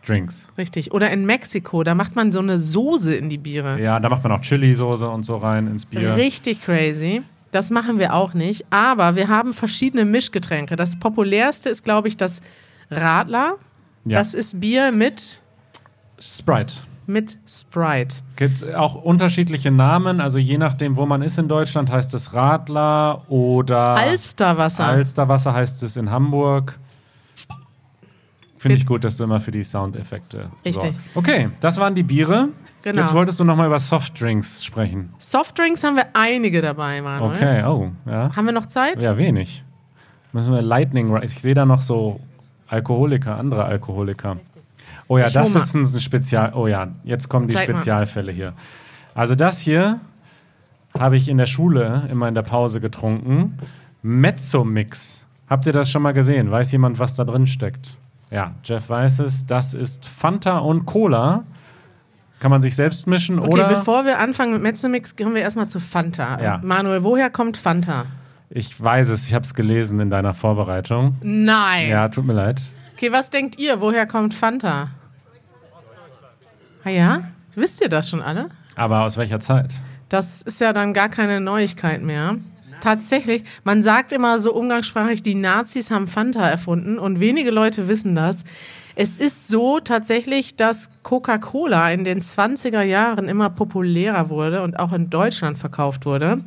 [0.00, 0.50] Softdrinks.
[0.56, 0.92] Richtig.
[0.92, 3.80] Oder in Mexiko, da macht man so eine Soße in die Biere.
[3.80, 6.16] Ja, da macht man auch Chili-Soße und so rein ins Bier.
[6.16, 7.22] Richtig crazy.
[7.52, 8.64] Das machen wir auch nicht.
[8.70, 10.76] Aber wir haben verschiedene Mischgetränke.
[10.76, 12.40] Das populärste ist, glaube ich, das
[12.90, 13.56] Radler.
[14.04, 14.18] Ja.
[14.18, 15.40] Das ist Bier mit,
[16.18, 16.74] Sprite.
[17.06, 18.16] mit Sprite.
[18.36, 23.24] Gibt auch unterschiedliche Namen, also je nachdem, wo man ist in Deutschland, heißt es Radler
[23.28, 24.86] oder Alsterwasser.
[24.86, 26.78] Alsterwasser heißt es in Hamburg.
[28.60, 30.82] Finde ich gut, dass du immer für die Soundeffekte Richtig.
[30.82, 31.16] sorgst.
[31.16, 32.50] Okay, das waren die Biere.
[32.82, 33.00] Genau.
[33.00, 35.14] Jetzt wolltest du nochmal über Softdrinks sprechen.
[35.18, 37.34] Softdrinks haben wir einige dabei, Manuel.
[37.36, 38.34] Okay, oh, ja.
[38.36, 39.02] Haben wir noch Zeit?
[39.02, 39.64] Ja, wenig.
[40.32, 42.20] Müssen wir Lightning Ri- Ich sehe da noch so
[42.68, 44.36] Alkoholiker, andere Alkoholiker.
[45.08, 45.60] Oh ja, Ich das mal.
[45.60, 46.52] ist ein Spezial.
[46.54, 47.74] Oh ja, jetzt kommen die Zeig mal.
[47.74, 48.52] Spezialfälle hier.
[49.14, 50.00] Also das hier
[50.98, 53.56] habe ich in der Schule immer in der Pause getrunken.
[54.02, 55.26] Mezzo-Mix.
[55.48, 56.50] Habt ihr das schon mal gesehen?
[56.50, 57.96] Weiß jemand, was da drin steckt?
[58.30, 59.46] Ja, Jeff weiß es.
[59.46, 61.44] Das ist Fanta und Cola.
[62.38, 65.68] Kann man sich selbst mischen Okay, oder bevor wir anfangen mit Mezzomix, gehen wir erstmal
[65.68, 66.40] zu Fanta.
[66.40, 66.60] Ja.
[66.62, 68.06] Manuel, woher kommt Fanta?
[68.50, 71.16] ich weiß es, ich habe es gelesen in deiner Vorbereitung.
[71.22, 71.88] Nein.
[71.88, 72.62] Ja, tut mir leid.
[72.96, 73.80] Okay, was denkt ihr?
[73.80, 74.88] Woher kommt Fanta?
[76.84, 77.22] Ah ja?
[77.54, 78.50] Wisst ihr das schon alle?
[78.74, 79.74] Aber aus welcher Zeit?
[80.08, 82.36] Das ist ja dann gar keine Neuigkeit mehr.
[82.80, 88.14] Tatsächlich, man sagt immer so umgangssprachlich, die Nazis haben Fanta erfunden und wenige Leute wissen
[88.14, 88.44] das.
[88.96, 94.92] Es ist so tatsächlich, dass Coca-Cola in den 20er Jahren immer populärer wurde und auch
[94.92, 96.42] in Deutschland verkauft wurde.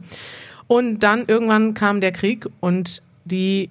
[0.68, 3.70] Und dann irgendwann kam der Krieg und die,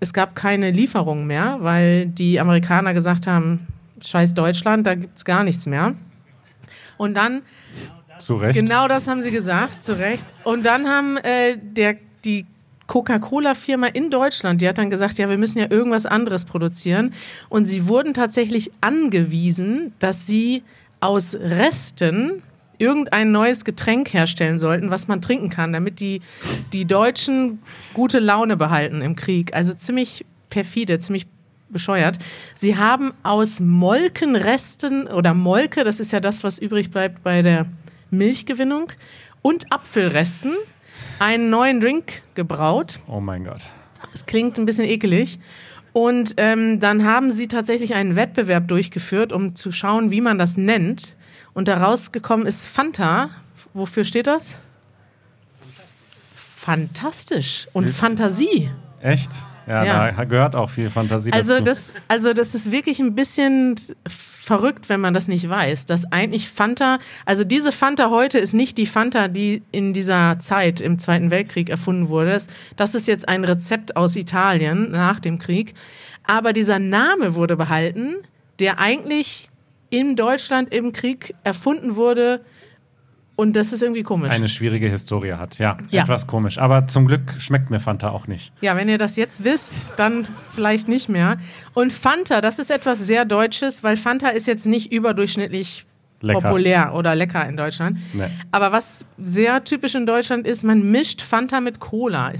[0.00, 3.66] es gab keine Lieferung mehr, weil die Amerikaner gesagt haben,
[4.02, 5.94] scheiß Deutschland, da gibt's gar nichts mehr.
[6.96, 7.42] Und dann
[8.20, 8.58] Zu Recht.
[8.58, 10.24] Genau das haben sie gesagt, zu Recht.
[10.44, 12.46] Und dann haben äh, der, die
[12.86, 17.12] Coca-Cola-Firma in Deutschland, die hat dann gesagt, ja, wir müssen ja irgendwas anderes produzieren.
[17.48, 20.64] Und sie wurden tatsächlich angewiesen, dass sie
[21.00, 22.42] aus Resten
[22.78, 26.20] irgendein neues Getränk herstellen sollten, was man trinken kann, damit die,
[26.72, 27.60] die Deutschen
[27.94, 29.54] gute Laune behalten im Krieg.
[29.54, 31.26] Also ziemlich perfide, ziemlich
[31.68, 32.18] bescheuert.
[32.56, 37.66] Sie haben aus Molkenresten oder Molke, das ist ja das, was übrig bleibt bei der
[38.10, 38.92] Milchgewinnung,
[39.42, 40.54] und Apfelresten
[41.18, 43.00] einen neuen Drink gebraut.
[43.06, 43.70] Oh mein Gott.
[44.12, 45.38] Das klingt ein bisschen ekelig.
[45.92, 50.56] Und ähm, dann haben sie tatsächlich einen Wettbewerb durchgeführt, um zu schauen, wie man das
[50.56, 51.16] nennt.
[51.52, 53.30] Und daraus gekommen ist Fanta.
[53.74, 54.56] Wofür steht das?
[56.56, 57.66] Fantastisch.
[57.72, 58.70] Und Fantasie.
[59.00, 59.30] Echt?
[59.70, 60.10] Ja, Ja.
[60.10, 61.64] da gehört auch viel Fantasie Also dazu.
[61.64, 65.86] das, also das ist wirklich ein bisschen verrückt, wenn man das nicht weiß.
[65.86, 70.80] Dass eigentlich Fanta, also diese Fanta heute ist nicht die Fanta, die in dieser Zeit
[70.80, 72.30] im Zweiten Weltkrieg erfunden wurde.
[72.32, 75.74] Das- Das ist jetzt ein Rezept aus Italien nach dem Krieg.
[76.24, 78.16] Aber dieser Name wurde behalten,
[78.58, 79.48] der eigentlich
[79.90, 82.40] in Deutschland im Krieg erfunden wurde.
[83.40, 84.30] Und das ist irgendwie komisch.
[84.30, 85.58] eine schwierige Historie hat.
[85.58, 86.02] Ja, Ja.
[86.02, 86.58] etwas komisch.
[86.58, 88.52] Aber zum Glück schmeckt mir Fanta auch nicht.
[88.60, 91.38] Ja, wenn ihr das jetzt wisst, dann vielleicht nicht mehr.
[91.72, 95.86] Und Fanta, das ist etwas sehr Deutsches, weil Fanta ist jetzt nicht überdurchschnittlich
[96.20, 96.40] Lecker.
[96.40, 97.98] populär oder lecker in Deutschland.
[98.12, 98.24] Nee.
[98.52, 102.32] Aber was sehr typisch in Deutschland ist, man mischt Fanta mit Cola.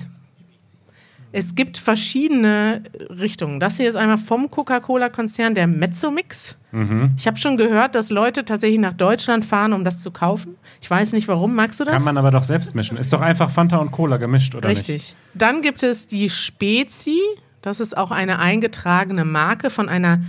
[1.33, 3.61] Es gibt verschiedene Richtungen.
[3.61, 6.57] Das hier ist einmal vom Coca-Cola-Konzern der Mezzo-Mix.
[6.73, 7.13] Mhm.
[7.17, 10.57] Ich habe schon gehört, dass Leute tatsächlich nach Deutschland fahren, um das zu kaufen.
[10.81, 11.55] Ich weiß nicht warum.
[11.55, 11.95] Magst du das?
[11.95, 12.97] Kann man aber doch selbst mischen.
[12.97, 14.89] Ist doch einfach Fanta und Cola gemischt, oder nicht?
[14.89, 15.15] Richtig.
[15.35, 17.19] Dann gibt es die Spezi.
[17.63, 20.21] Das ist auch eine eingetragene Marke von einer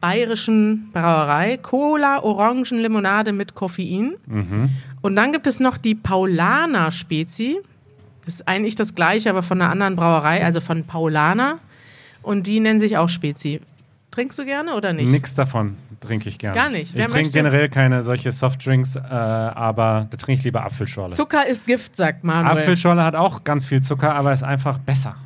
[0.00, 1.56] bayerischen Brauerei.
[1.56, 4.16] Cola Orangenlimonade mit Koffein.
[4.26, 4.70] Mhm.
[5.00, 7.58] Und dann gibt es noch die Paulaner Spezi.
[8.26, 11.58] Ist eigentlich das gleiche, aber von einer anderen Brauerei, also von Paulaner.
[12.22, 13.60] Und die nennen sich auch Spezi.
[14.10, 15.10] Trinkst du gerne oder nicht?
[15.10, 16.54] Nix davon trinke ich gerne.
[16.54, 16.90] Gar nicht.
[16.90, 21.14] Ich Wer trinke möchte- generell keine solche Softdrinks, äh, aber da trinke ich lieber Apfelschorle.
[21.14, 22.58] Zucker ist Gift, sagt Manuel.
[22.58, 25.16] Apfelschorle hat auch ganz viel Zucker, aber ist einfach besser.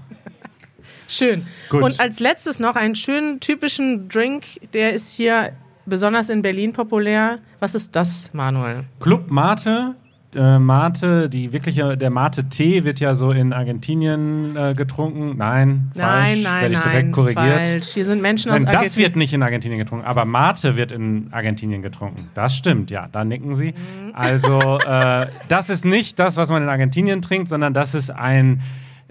[1.09, 1.47] Schön.
[1.69, 1.83] Gut.
[1.83, 5.53] Und als letztes noch einen schönen typischen Drink, der ist hier
[5.87, 7.39] besonders in Berlin populär.
[7.61, 8.85] Was ist das, Manuel?
[9.01, 9.95] Club Mate
[10.37, 15.37] äh, Mate, die wirkliche, der Mate-Tee wird ja so in Argentinien äh, getrunken.
[15.37, 16.91] Nein, Nein, falsch, nein, werde ich nein.
[16.91, 17.69] direkt korrigiert.
[17.69, 17.87] Falsch.
[17.89, 19.07] Hier sind Menschen aus Nein, das Argentinien.
[19.07, 22.29] wird nicht in Argentinien getrunken, aber Mate wird in Argentinien getrunken.
[22.35, 23.69] Das stimmt, ja, da nicken Sie.
[23.69, 24.15] Mhm.
[24.15, 28.61] Also, äh, das ist nicht das, was man in Argentinien trinkt, sondern das ist ein,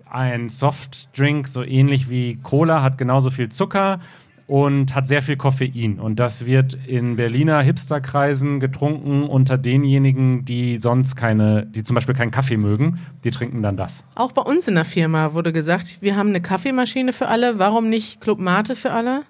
[0.09, 3.99] ein Softdrink, so ähnlich wie Cola, hat genauso viel Zucker
[4.47, 5.99] und hat sehr viel Koffein.
[5.99, 12.15] Und das wird in Berliner Hipsterkreisen getrunken unter denjenigen, die sonst keine, die zum Beispiel
[12.15, 14.05] keinen Kaffee mögen, die trinken dann das.
[14.15, 17.89] Auch bei uns in der Firma wurde gesagt, wir haben eine Kaffeemaschine für alle, warum
[17.89, 19.23] nicht Club Mate für alle?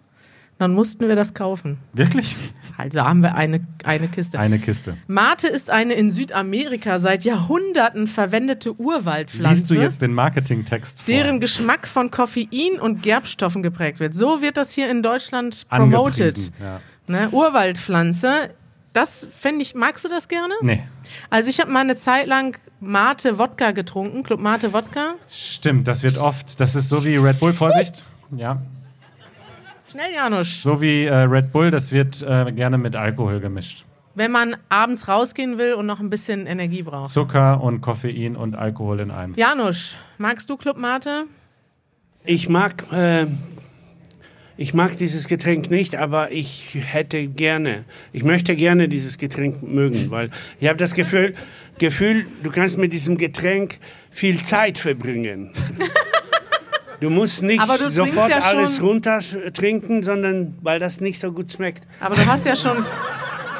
[0.59, 1.77] Dann mussten wir das kaufen.
[1.93, 2.35] Wirklich?
[2.77, 4.37] Also haben wir eine, eine Kiste.
[4.39, 4.97] Eine Kiste.
[5.07, 11.05] Mate ist eine in Südamerika seit Jahrhunderten verwendete Urwaldpflanze, Liest du jetzt den Marketingtext vor?
[11.07, 14.13] deren Geschmack von Koffein und Gerbstoffen geprägt wird.
[14.13, 16.51] So wird das hier in Deutschland promoted.
[16.61, 16.79] Ja.
[17.07, 17.29] Ne?
[17.31, 18.51] Urwaldpflanze.
[18.93, 20.53] Das fände ich, magst du das gerne?
[20.61, 20.83] Nee,
[21.29, 25.13] Also ich habe mal eine Zeit lang Mate Wodka getrunken, Club Mate Wodka.
[25.29, 28.05] stimmt, das wird oft, das ist so wie Red Bull, Vorsicht.
[28.35, 28.61] Ja,
[29.89, 30.61] Schnell, Janusz.
[30.61, 33.85] so wie äh, Red Bull, das wird äh, gerne mit Alkohol gemischt.
[34.15, 37.11] Wenn man abends rausgehen will und noch ein bisschen Energie braucht.
[37.11, 39.35] Zucker und Koffein und Alkohol in einem.
[39.35, 41.25] Janusz, magst du Club Mate?
[42.25, 43.27] Ich mag, äh,
[44.57, 50.09] ich mag dieses Getränk nicht, aber ich hätte gerne, ich möchte gerne dieses Getränk mögen,
[50.09, 51.35] weil ich habe das Gefühl,
[51.77, 53.77] Gefühl, du kannst mit diesem Getränk
[54.09, 55.51] viel Zeit verbringen.
[56.99, 59.19] Du musst nicht Aber du sofort ja alles runter
[59.53, 61.87] trinken, sondern weil das nicht so gut schmeckt.
[61.99, 62.77] Aber du hast ja schon,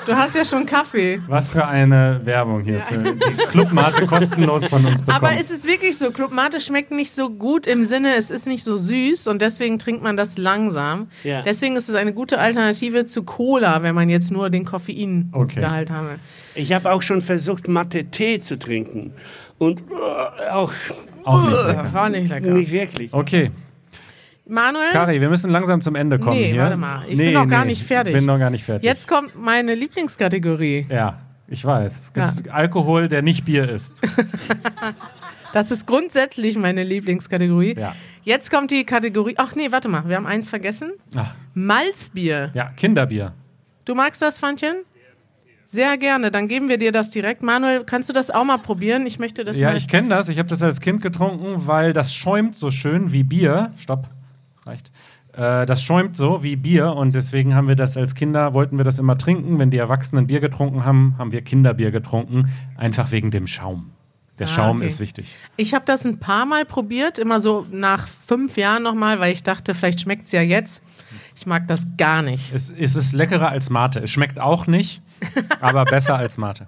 [0.08, 1.21] du hast ja schon Kaffee.
[1.28, 3.13] Was für eine Werbung hier für die
[3.52, 5.23] Clubmate kostenlos von uns bekommen.
[5.26, 6.10] Aber ist es wirklich so?
[6.12, 9.78] Club Mate schmeckt nicht so gut im Sinne, es ist nicht so süß und deswegen
[9.78, 11.08] trinkt man das langsam.
[11.23, 11.43] Ja.
[11.43, 15.93] Deswegen ist es eine gute Alternative zu Cola, wenn man jetzt nur den Koffeingehalt Okay.
[15.93, 16.15] habe.
[16.56, 19.13] Ich habe auch schon versucht, Mathe-Tee zu trinken.
[19.60, 20.71] Und äh, auch
[21.27, 21.93] auch nicht lecker.
[21.93, 22.49] War nicht lecker.
[22.51, 23.13] nicht wirklich.
[23.13, 23.51] Okay,
[24.49, 26.61] Manuel, Kari, wir müssen langsam zum Ende kommen Nee, hier.
[26.61, 27.03] warte mal.
[27.09, 28.13] Ich bin noch gar nicht fertig.
[28.13, 28.83] Ich bin noch gar nicht fertig.
[28.85, 30.85] jetzt kommt meine Lieblingskategorie.
[30.89, 31.95] Ja, ich weiß.
[31.95, 34.01] Es gibt Alkohol, der nicht Bier ist.
[35.53, 37.75] Das ist grundsätzlich meine Lieblingskategorie.
[37.79, 37.95] Ja.
[38.23, 39.33] Jetzt kommt die Kategorie.
[39.37, 40.91] Ach nee, warte mal, wir haben eins vergessen.
[41.15, 42.51] Ach, Malzbier.
[42.53, 43.31] ja, Kinderbier.
[43.85, 44.75] Du magst das, Fantchen?
[45.69, 47.43] Sehr gerne, dann geben wir dir das direkt.
[47.43, 49.06] Manuel, kannst du das auch mal probieren?
[49.06, 50.30] Ich möchte das Ja, ich kenne das.
[50.30, 53.73] Ich habe das als Kind getrunken, weil das schäumt so schön wie Bier.
[53.77, 54.08] Stopp,
[54.65, 54.91] reicht.
[55.34, 58.86] Äh, das schäumt so wie Bier und deswegen haben wir das als Kinder, wollten wir
[58.86, 59.60] das immer trinken.
[59.60, 62.49] Wenn die Erwachsenen Bier getrunken haben, haben wir Kinderbier getrunken.
[62.77, 63.91] Einfach wegen dem Schaum.
[64.39, 64.86] Der Ah, Schaum okay.
[64.86, 65.36] ist wichtig.
[65.58, 69.43] Ich habe das ein paar Mal probiert, immer so nach fünf Jahren nochmal, weil ich
[69.43, 70.82] dachte, vielleicht schmeckt es ja jetzt.
[71.36, 72.53] Ich mag das gar nicht.
[72.53, 73.99] Es, es ist leckerer als Mate.
[73.99, 75.01] Es schmeckt auch nicht,
[75.62, 76.67] aber besser als Mate.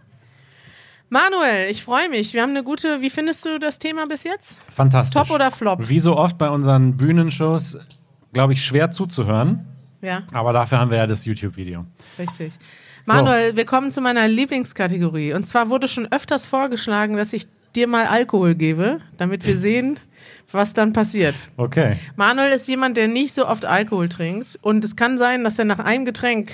[1.09, 2.33] Manuel, ich freue mich.
[2.33, 3.01] Wir haben eine gute.
[3.01, 4.59] Wie findest du das Thema bis jetzt?
[4.71, 5.19] Fantastisch.
[5.19, 5.89] Top oder Flop?
[5.89, 7.77] Wie so oft bei unseren Bühnenshows,
[8.31, 9.65] glaube ich, schwer zuzuhören.
[10.01, 11.85] Ja, Aber dafür haben wir ja das YouTube-Video.
[12.17, 12.53] richtig.
[13.05, 13.13] So.
[13.13, 15.33] Manuel, wir kommen zu meiner Lieblingskategorie.
[15.33, 19.99] Und zwar wurde schon öfters vorgeschlagen, dass ich dir mal Alkohol gebe, damit wir sehen,
[20.51, 21.49] was dann passiert.
[21.57, 21.97] Okay.
[22.17, 24.59] Manuel ist jemand, der nicht so oft Alkohol trinkt.
[24.62, 26.51] Und es kann sein, dass er nach einem Getränk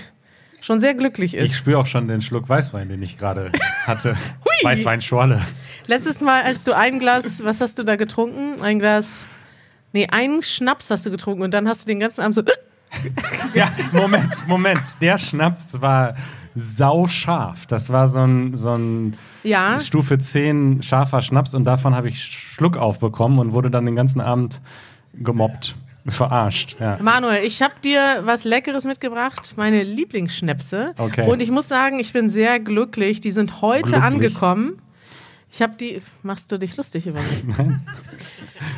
[0.65, 1.51] schon sehr glücklich ist.
[1.51, 3.51] Ich spüre auch schon den Schluck Weißwein, den ich gerade
[3.85, 4.15] hatte.
[4.63, 5.39] Weißweinschorle.
[5.85, 8.61] Letztes Mal, als du ein Glas, was hast du da getrunken?
[8.61, 9.27] Ein Glas,
[9.93, 12.41] nee, einen Schnaps hast du getrunken und dann hast du den ganzen Abend so,
[13.53, 14.81] Ja, Moment, Moment.
[15.01, 16.15] Der Schnaps war
[16.55, 17.67] sauscharf.
[17.67, 22.23] Das war so ein, so ein ja, Stufe 10 scharfer Schnaps und davon habe ich
[22.23, 24.61] Schluck aufbekommen und wurde dann den ganzen Abend
[25.13, 25.75] gemobbt.
[26.07, 26.99] Verarscht, ja.
[27.01, 30.93] Manuel, ich habe dir was Leckeres mitgebracht, meine Lieblingsschnäpse.
[30.97, 31.27] Okay.
[31.27, 33.21] Und ich muss sagen, ich bin sehr glücklich.
[33.21, 34.03] Die sind heute Glücklich?
[34.03, 34.81] angekommen.
[35.51, 37.43] Ich habe die, machst du dich lustig über mich?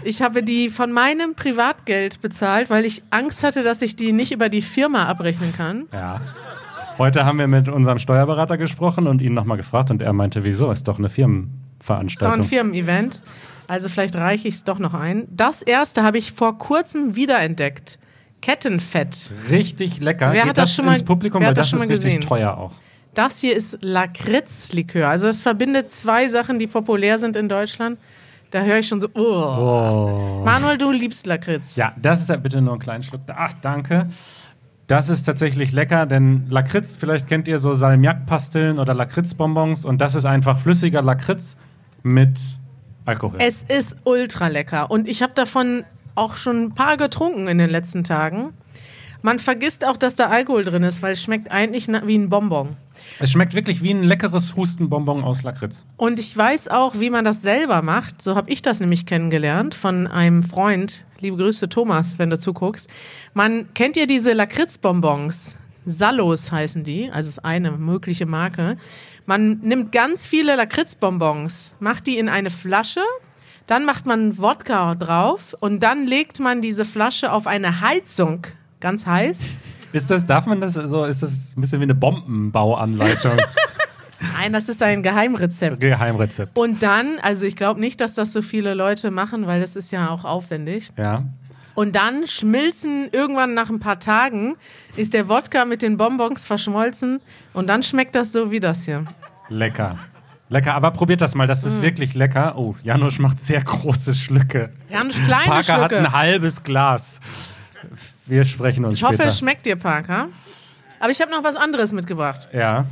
[0.03, 4.31] Ich habe die von meinem Privatgeld bezahlt, weil ich Angst hatte, dass ich die nicht
[4.31, 5.85] über die Firma abrechnen kann.
[5.93, 6.21] Ja.
[6.97, 10.71] Heute haben wir mit unserem Steuerberater gesprochen und ihn nochmal gefragt und er meinte, wieso?
[10.71, 11.09] Ist doch eine
[11.79, 12.43] Das war ein.
[12.43, 13.21] Firmen-Event.
[13.67, 15.27] Also vielleicht reiche ich es doch noch ein.
[15.29, 17.99] Das erste habe ich vor kurzem wiederentdeckt.
[18.41, 19.31] Kettenfett.
[19.49, 20.27] richtig lecker.
[20.31, 21.91] Wer Geht hat das das schon mal- ins Publikum, weil das das schon ist mal
[21.93, 22.21] richtig gesehen?
[22.27, 22.73] teuer auch.
[23.13, 25.07] Das hier ist Lakritzlikör.
[25.09, 27.99] Also es verbindet zwei Sachen, die populär sind in Deutschland.
[28.51, 29.19] Da höre ich schon so, oh.
[29.21, 30.41] Oh.
[30.45, 31.75] Manuel, du liebst Lakritz.
[31.75, 33.21] Ja, das ist ja bitte nur ein kleinen Schluck.
[33.27, 34.07] Ach, danke.
[34.88, 40.15] Das ist tatsächlich lecker, denn Lakritz, vielleicht kennt ihr so Salmiak-Pastillen oder Lakritzbonbons und das
[40.15, 41.58] ist einfach flüssiger Lakritz
[42.04, 42.39] mit
[43.04, 43.38] Alkohol.
[43.39, 44.89] Es ist ultra lecker.
[44.89, 45.84] Und ich habe davon
[46.15, 48.54] auch schon ein paar getrunken in den letzten Tagen.
[49.21, 52.78] Man vergisst auch, dass da Alkohol drin ist, weil es schmeckt eigentlich wie ein Bonbon.
[53.19, 55.86] Es schmeckt wirklich wie ein leckeres Hustenbonbon aus Lakritz.
[55.97, 58.21] Und ich weiß auch, wie man das selber macht.
[58.21, 61.04] So habe ich das nämlich kennengelernt von einem Freund.
[61.19, 62.89] Liebe Grüße, Thomas, wenn du zuguckst.
[63.34, 65.56] Man kennt ihr diese Lakritzbonbons?
[65.86, 68.77] Sallos heißen die, also ist eine mögliche Marke.
[69.25, 73.01] Man nimmt ganz viele Lakritzbonbons, macht die in eine Flasche,
[73.65, 78.45] dann macht man Wodka drauf und dann legt man diese Flasche auf eine Heizung,
[78.80, 79.41] ganz heiß.
[79.93, 83.38] Ist das, darf man das so, ist das ein bisschen wie eine Bombenbauanleitung?
[84.38, 85.80] Nein, das ist ein Geheimrezept.
[85.80, 86.58] Geheimrezept.
[86.58, 89.91] Und dann, also ich glaube nicht, dass das so viele Leute machen, weil das ist
[89.91, 90.89] ja auch aufwendig.
[90.97, 91.23] Ja.
[91.75, 94.56] Und dann schmilzen irgendwann nach ein paar Tagen,
[94.95, 97.19] ist der Wodka mit den Bonbons verschmolzen
[97.53, 99.06] und dann schmeckt das so wie das hier.
[99.49, 99.99] Lecker.
[100.49, 101.67] Lecker, aber probiert das mal, das Mm.
[101.67, 102.58] ist wirklich lecker.
[102.58, 104.71] Oh, Janusz macht sehr große Schlücke.
[104.89, 105.97] Ganz kleine Parker hat Schlücke.
[105.99, 107.19] ein halbes Glas.
[108.25, 109.30] Wir sprechen uns Ich hoffe, später.
[109.30, 110.30] es schmeckt dir, Parker.
[110.99, 112.49] Aber ich habe noch was anderes mitgebracht.
[112.53, 112.86] ja,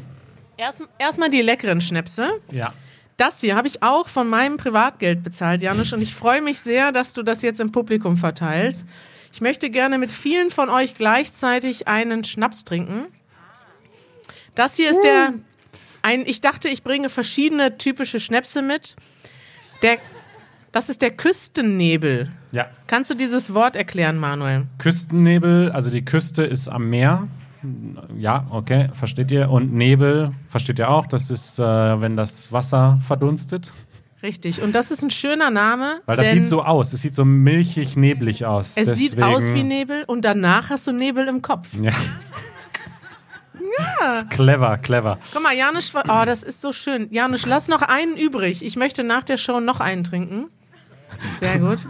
[0.57, 2.41] Erst, erstmal die leckeren Schnäpse.
[2.51, 2.71] ja.
[3.17, 6.91] Das hier habe ich auch von meinem Privatgeld bezahlt, Janusz, und ich freue mich sehr,
[6.91, 8.85] dass du das jetzt im Publikum verteilst.
[9.31, 13.05] Ich möchte gerne mit vielen von euch gleichzeitig einen Schnaps trinken.
[14.53, 15.33] Das hier ist der,
[16.01, 18.95] ein, ich dachte, ich bringe verschiedene typische Schnäpse mit.
[19.81, 19.97] Der,
[20.71, 22.31] das ist der Küstennebel.
[22.51, 22.69] Ja.
[22.87, 24.67] Kannst du dieses Wort erklären, Manuel?
[24.77, 27.27] Küstennebel, also die Küste ist am Meer.
[28.17, 29.49] Ja, okay, versteht ihr?
[29.49, 31.05] Und Nebel, versteht ihr auch?
[31.07, 33.71] Das ist, äh, wenn das Wasser verdunstet.
[34.23, 34.61] Richtig.
[34.61, 36.01] Und das ist ein schöner Name.
[36.05, 36.93] Weil das sieht so aus.
[36.93, 38.73] Es sieht so milchig, neblig aus.
[38.75, 41.69] Es sieht Deswegen- aus wie Nebel und danach hast du Nebel im Kopf.
[41.79, 41.91] Ja.
[43.99, 44.17] ja.
[44.17, 45.19] Ist clever, clever.
[45.33, 47.07] Guck mal, Janusz, oh, das ist so schön.
[47.11, 48.63] Janusz, lass noch einen übrig.
[48.63, 50.47] Ich möchte nach der Show noch einen trinken.
[51.39, 51.87] Sehr gut.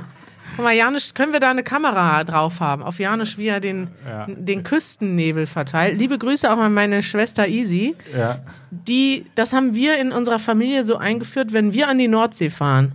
[0.56, 2.82] Guck mal, Janusz, können wir da eine Kamera drauf haben?
[2.82, 4.26] Auf Janusz, wie er den, Ja.
[4.30, 6.00] den Küstennebel verteilt.
[6.00, 7.96] Liebe Grüße auch an meine Schwester Easy.
[8.16, 8.40] Ja.
[8.72, 12.94] Die, das haben wir in unserer Familie so eingeführt, wenn wir an die Nordsee fahren.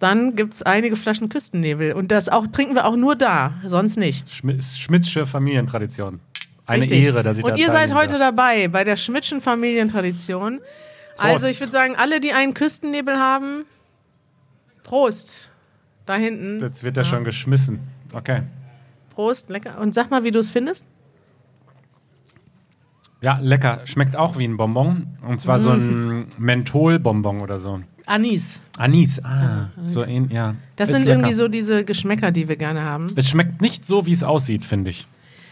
[0.00, 1.92] Dann gibt es einige Flaschen Küstennebel.
[1.94, 4.28] Und das auch, trinken wir auch nur da, sonst nicht.
[4.28, 6.20] Schmi- Schmidtsche Familientradition.
[6.66, 7.04] Eine Richtig.
[7.06, 8.36] Ehre, dass ich da Und ihr seid heute darf.
[8.36, 10.60] dabei bei der Schmidtschen Familientradition.
[11.16, 11.50] Also Prost.
[11.54, 13.64] ich würde sagen, alle, die einen Küstennebel haben,
[14.84, 15.50] Prost.
[16.08, 16.58] Da hinten.
[16.58, 17.80] Jetzt wird er schon geschmissen.
[18.14, 18.42] Okay.
[19.10, 19.78] Prost, lecker.
[19.78, 20.86] Und sag mal, wie du es findest.
[23.20, 23.80] Ja, lecker.
[23.84, 25.08] Schmeckt auch wie ein Bonbon.
[25.20, 27.80] Und zwar so ein Mentholbonbon oder so.
[28.06, 28.62] Anis.
[28.78, 29.68] Anis, ah.
[29.84, 30.54] So ähnlich, ja.
[30.76, 31.18] Das Ist sind lecker.
[31.18, 33.12] irgendwie so diese Geschmäcker, die wir gerne haben.
[33.16, 35.06] Es schmeckt nicht so, wie es aussieht, finde ich.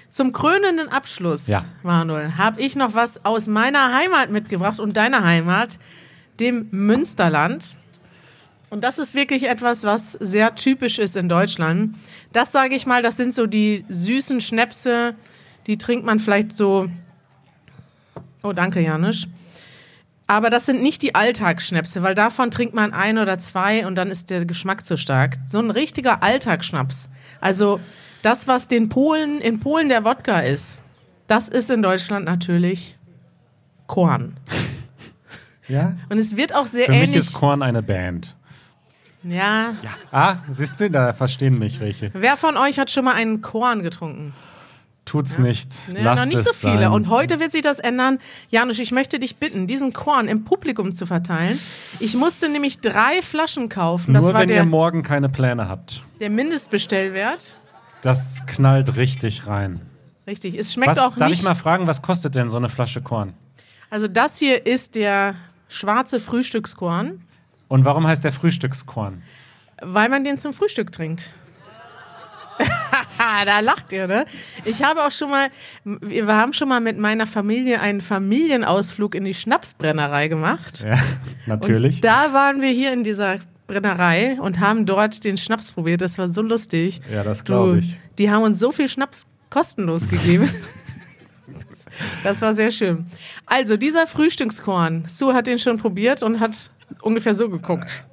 [0.09, 1.67] Zum krönenden Abschluss, Ja.
[1.83, 5.79] Manuel, habe ich noch was aus meiner Heimat mitgebracht und deiner Heimat,
[6.41, 7.77] dem Münsterland.
[8.69, 11.95] Und das ist wirklich etwas, was sehr typisch ist in Deutschland.
[12.33, 15.15] Das sage ich mal, das sind so die süßen Schnäpse,
[15.67, 16.89] die trinkt man vielleicht so.
[18.43, 19.27] Oh, danke, Janusz.
[20.29, 24.11] Aber das sind nicht die Alltagsschnäpse, weil davon trinkt man ein oder zwei und dann
[24.11, 25.37] ist der Geschmack zu stark.
[25.47, 27.09] So ein richtiger Alltagsschnaps.
[27.41, 27.79] Also
[28.23, 30.81] das, was den Polen, in Polen der Wodka ist,
[31.29, 32.97] das ist in Deutschland natürlich
[33.87, 34.37] Korn.
[35.69, 35.97] Ja?
[36.09, 37.17] Und es wird auch sehr Für mich ähnlich.
[37.19, 38.36] ist Korn eine Band.
[39.29, 39.75] Ja.
[39.83, 39.91] Ja.
[40.13, 42.11] Ah, siehst du, da verstehen mich welche.
[42.13, 44.33] Wer von euch hat schon mal einen Korn getrunken?
[45.05, 45.71] Tut's nicht.
[45.95, 46.81] Ja, Lasst noch nicht so viele.
[46.81, 46.91] Sein.
[46.93, 48.19] Und heute wird sich das ändern.
[48.49, 51.61] Janusz, ich möchte dich bitten, diesen Korn im Publikum zu verteilen.
[52.01, 54.15] Ich musste nämlich drei Flaschen kaufen.
[54.15, 56.03] Das Nur war wenn der, ihr morgen keine Pläne habt.
[56.19, 57.55] der Mindestbestellwert.
[58.03, 59.81] Das knallt richtig rein.
[60.27, 60.55] Richtig.
[60.59, 61.39] Es schmeckt Was, auch darf nicht.
[61.39, 63.33] ich mal fragen, was kostet denn so eine Flasche Korn?
[63.91, 65.37] Also das hier ist der
[65.69, 67.23] schwarze Frühstückskorn,
[67.69, 69.23] Und warum heißt der Frühstückskorn?
[69.83, 71.35] weil man den zum Frühstück trinkt.
[73.45, 74.25] da lacht ihr, ne?
[74.65, 75.49] Ich habe auch schon mal,
[75.85, 80.83] wir haben schon mal mit meiner Familie einen Familienausflug in die Schnapsbrennerei gemacht.
[80.83, 80.99] Ja,
[81.47, 81.97] natürlich.
[81.97, 86.01] Und da waren wir hier in dieser Brennerei und haben dort den Schnaps probiert.
[86.01, 87.03] Das war so lustig.
[87.13, 88.01] Ja, das glaube ich.
[88.17, 90.49] Die haben uns so viel Schnaps kostenlos gegeben.
[92.25, 93.07] das war sehr schön.
[93.45, 96.71] Also, dieser Frühstückskorn, Sue hat den schon probiert und hat
[97.03, 98.05] ungefähr so geguckt.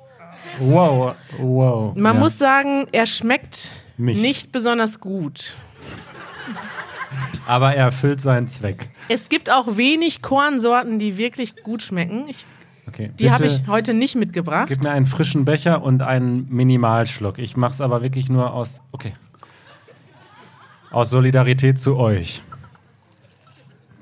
[0.60, 1.96] Wow, wow.
[1.96, 2.20] Man ja.
[2.20, 4.22] muss sagen, er schmeckt Nicht.
[4.22, 4.52] nicht.
[4.52, 5.56] besonders gut.
[7.48, 8.90] Aber er erfüllt seinen Zweck.
[9.10, 12.26] Es gibt auch wenig Kornsorten, die wirklich gut schmecken.
[12.28, 12.46] Ich,
[12.86, 13.12] Okay.
[13.18, 14.68] die habe ich heute nicht mitgebracht.
[14.68, 17.40] Gib mir einen frischen Becher und einen Minimalschluck.
[17.40, 18.82] Ich mache es aber wirklich nur aus.
[18.92, 19.14] Okay.
[20.92, 22.44] Aus Solidarität zu euch.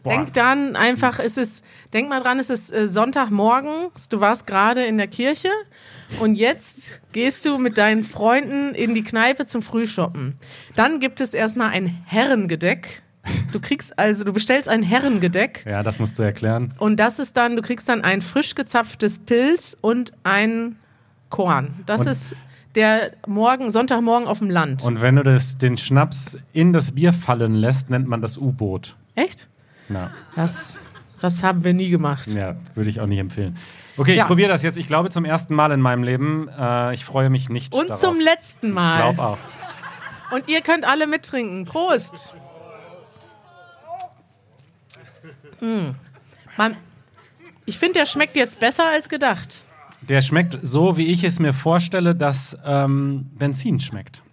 [0.04, 0.10] Boah.
[0.16, 4.84] Denk dann einfach, es ist, denk mal dran, es ist äh, Sonntagmorgen, du warst gerade
[4.86, 5.50] in der Kirche
[6.20, 10.36] und jetzt gehst du mit deinen Freunden in die Kneipe zum Frühshoppen.
[10.76, 13.04] Dann gibt es erstmal ein Herrengedeck
[13.54, 16.74] Du kriegst also, du bestellst ein Herrengedeck Ja, das musst du erklären.
[16.80, 20.78] und das ist dann, du kriegst dann ein frisch gezapftes Pilz und ein
[21.30, 21.76] Korn.
[21.86, 22.36] Das Und- ist
[22.74, 24.84] der Morgen, Sonntagmorgen auf dem Land.
[24.84, 28.96] Und wenn du das, den Schnaps in das Bier fallen lässt, nennt man das U-Boot.
[29.14, 29.48] Echt?
[29.92, 30.78] Na, Das,
[31.20, 32.28] das haben wir nie gemacht.
[32.28, 33.58] ja, würde ich auch nicht empfehlen.
[33.98, 34.24] Okay, Ja.
[34.24, 34.78] ich probiere das jetzt.
[34.78, 36.48] Ich glaube zum ersten Mal in meinem Leben.
[36.58, 38.02] Äh, ich freue mich nicht Und darauf.
[38.02, 38.98] zum letzten Ich Mal.
[39.14, 39.38] glaube auch.
[40.32, 41.66] Und ihr könnt alle mittrinken.
[41.66, 42.34] Prost.
[45.60, 45.92] Mm.
[46.58, 46.78] Man,
[47.66, 49.64] ich finde, der schmeckt jetzt besser als gedacht.
[50.02, 54.24] Der schmeckt so, wie ich es mir vorstelle, dass ähm, Benzin schmeckt.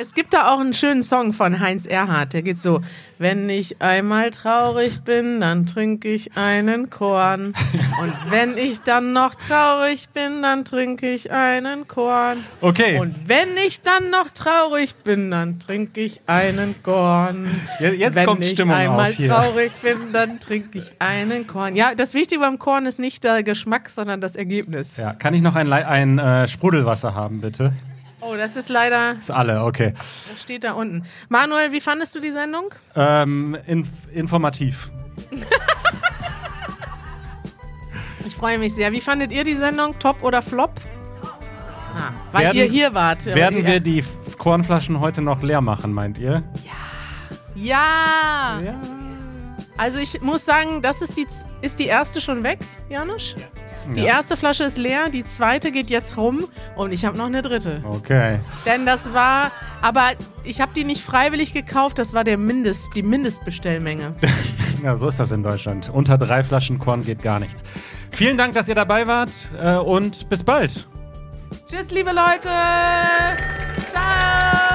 [0.00, 2.82] Es gibt da auch einen schönen Song von Heinz Erhardt, der geht so:
[3.18, 7.52] Wenn ich einmal traurig bin, dann trinke ich einen Korn.
[8.00, 12.44] Und wenn ich dann noch traurig bin, dann trinke ich einen Korn.
[12.60, 17.48] Okay, Und wenn ich dann noch traurig bin, dann trinke ich einen Korn.
[17.80, 19.28] Je- jetzt wenn kommt ich Stimmung einmal auf hier.
[19.30, 21.74] traurig bin, dann trinke ich einen Korn.
[21.74, 24.96] Ja, das Wichtige beim Korn ist nicht der Geschmack, sondern das Ergebnis.
[24.96, 27.72] ja, kann ich noch ein, ein äh, Sprudelwasser haben, bitte?
[28.20, 29.92] Oh, das ist leider, Das alle, okay.
[30.30, 31.04] das steht da unten.
[31.28, 32.74] Manuel, wie fandest du die Sendung?
[32.96, 34.90] Ähm, inf informativ.
[38.26, 38.92] Ich freue mich sehr.
[38.92, 39.98] Wie fandet ihr die Sendung?
[39.98, 40.72] Top oder Flop?
[41.24, 43.24] Ah, weil Werden- ihr hier wart.
[43.26, 44.04] Werden wir die
[44.36, 46.42] Kornflaschen heute noch leer machen, meint ihr?
[47.54, 48.60] Ja!
[48.64, 48.80] Ja.
[49.76, 51.26] Also ich muss sagen, das ist die,
[51.62, 52.58] ist die erste schon weg,
[52.88, 53.34] Janusz?
[53.94, 54.06] Die Ja.
[54.16, 56.44] erste Flasche ist leer, die zweite geht jetzt rum
[56.76, 57.82] und ich habe noch eine dritte.
[57.88, 58.38] Okay.
[58.66, 60.02] Denn das war, aber
[60.44, 64.14] ich habe die nicht freiwillig gekauft, das war der Mindest, die Mindestbestellmenge.
[64.80, 65.90] Ja, so ist das in Deutschland.
[65.92, 67.64] Unter drei Flaschen Korn geht gar nichts.
[68.12, 70.86] Vielen Dank, dass ihr dabei wart äh, und bis bald.
[71.68, 72.48] Tschüss, liebe Leute!
[73.90, 74.67] Ciao!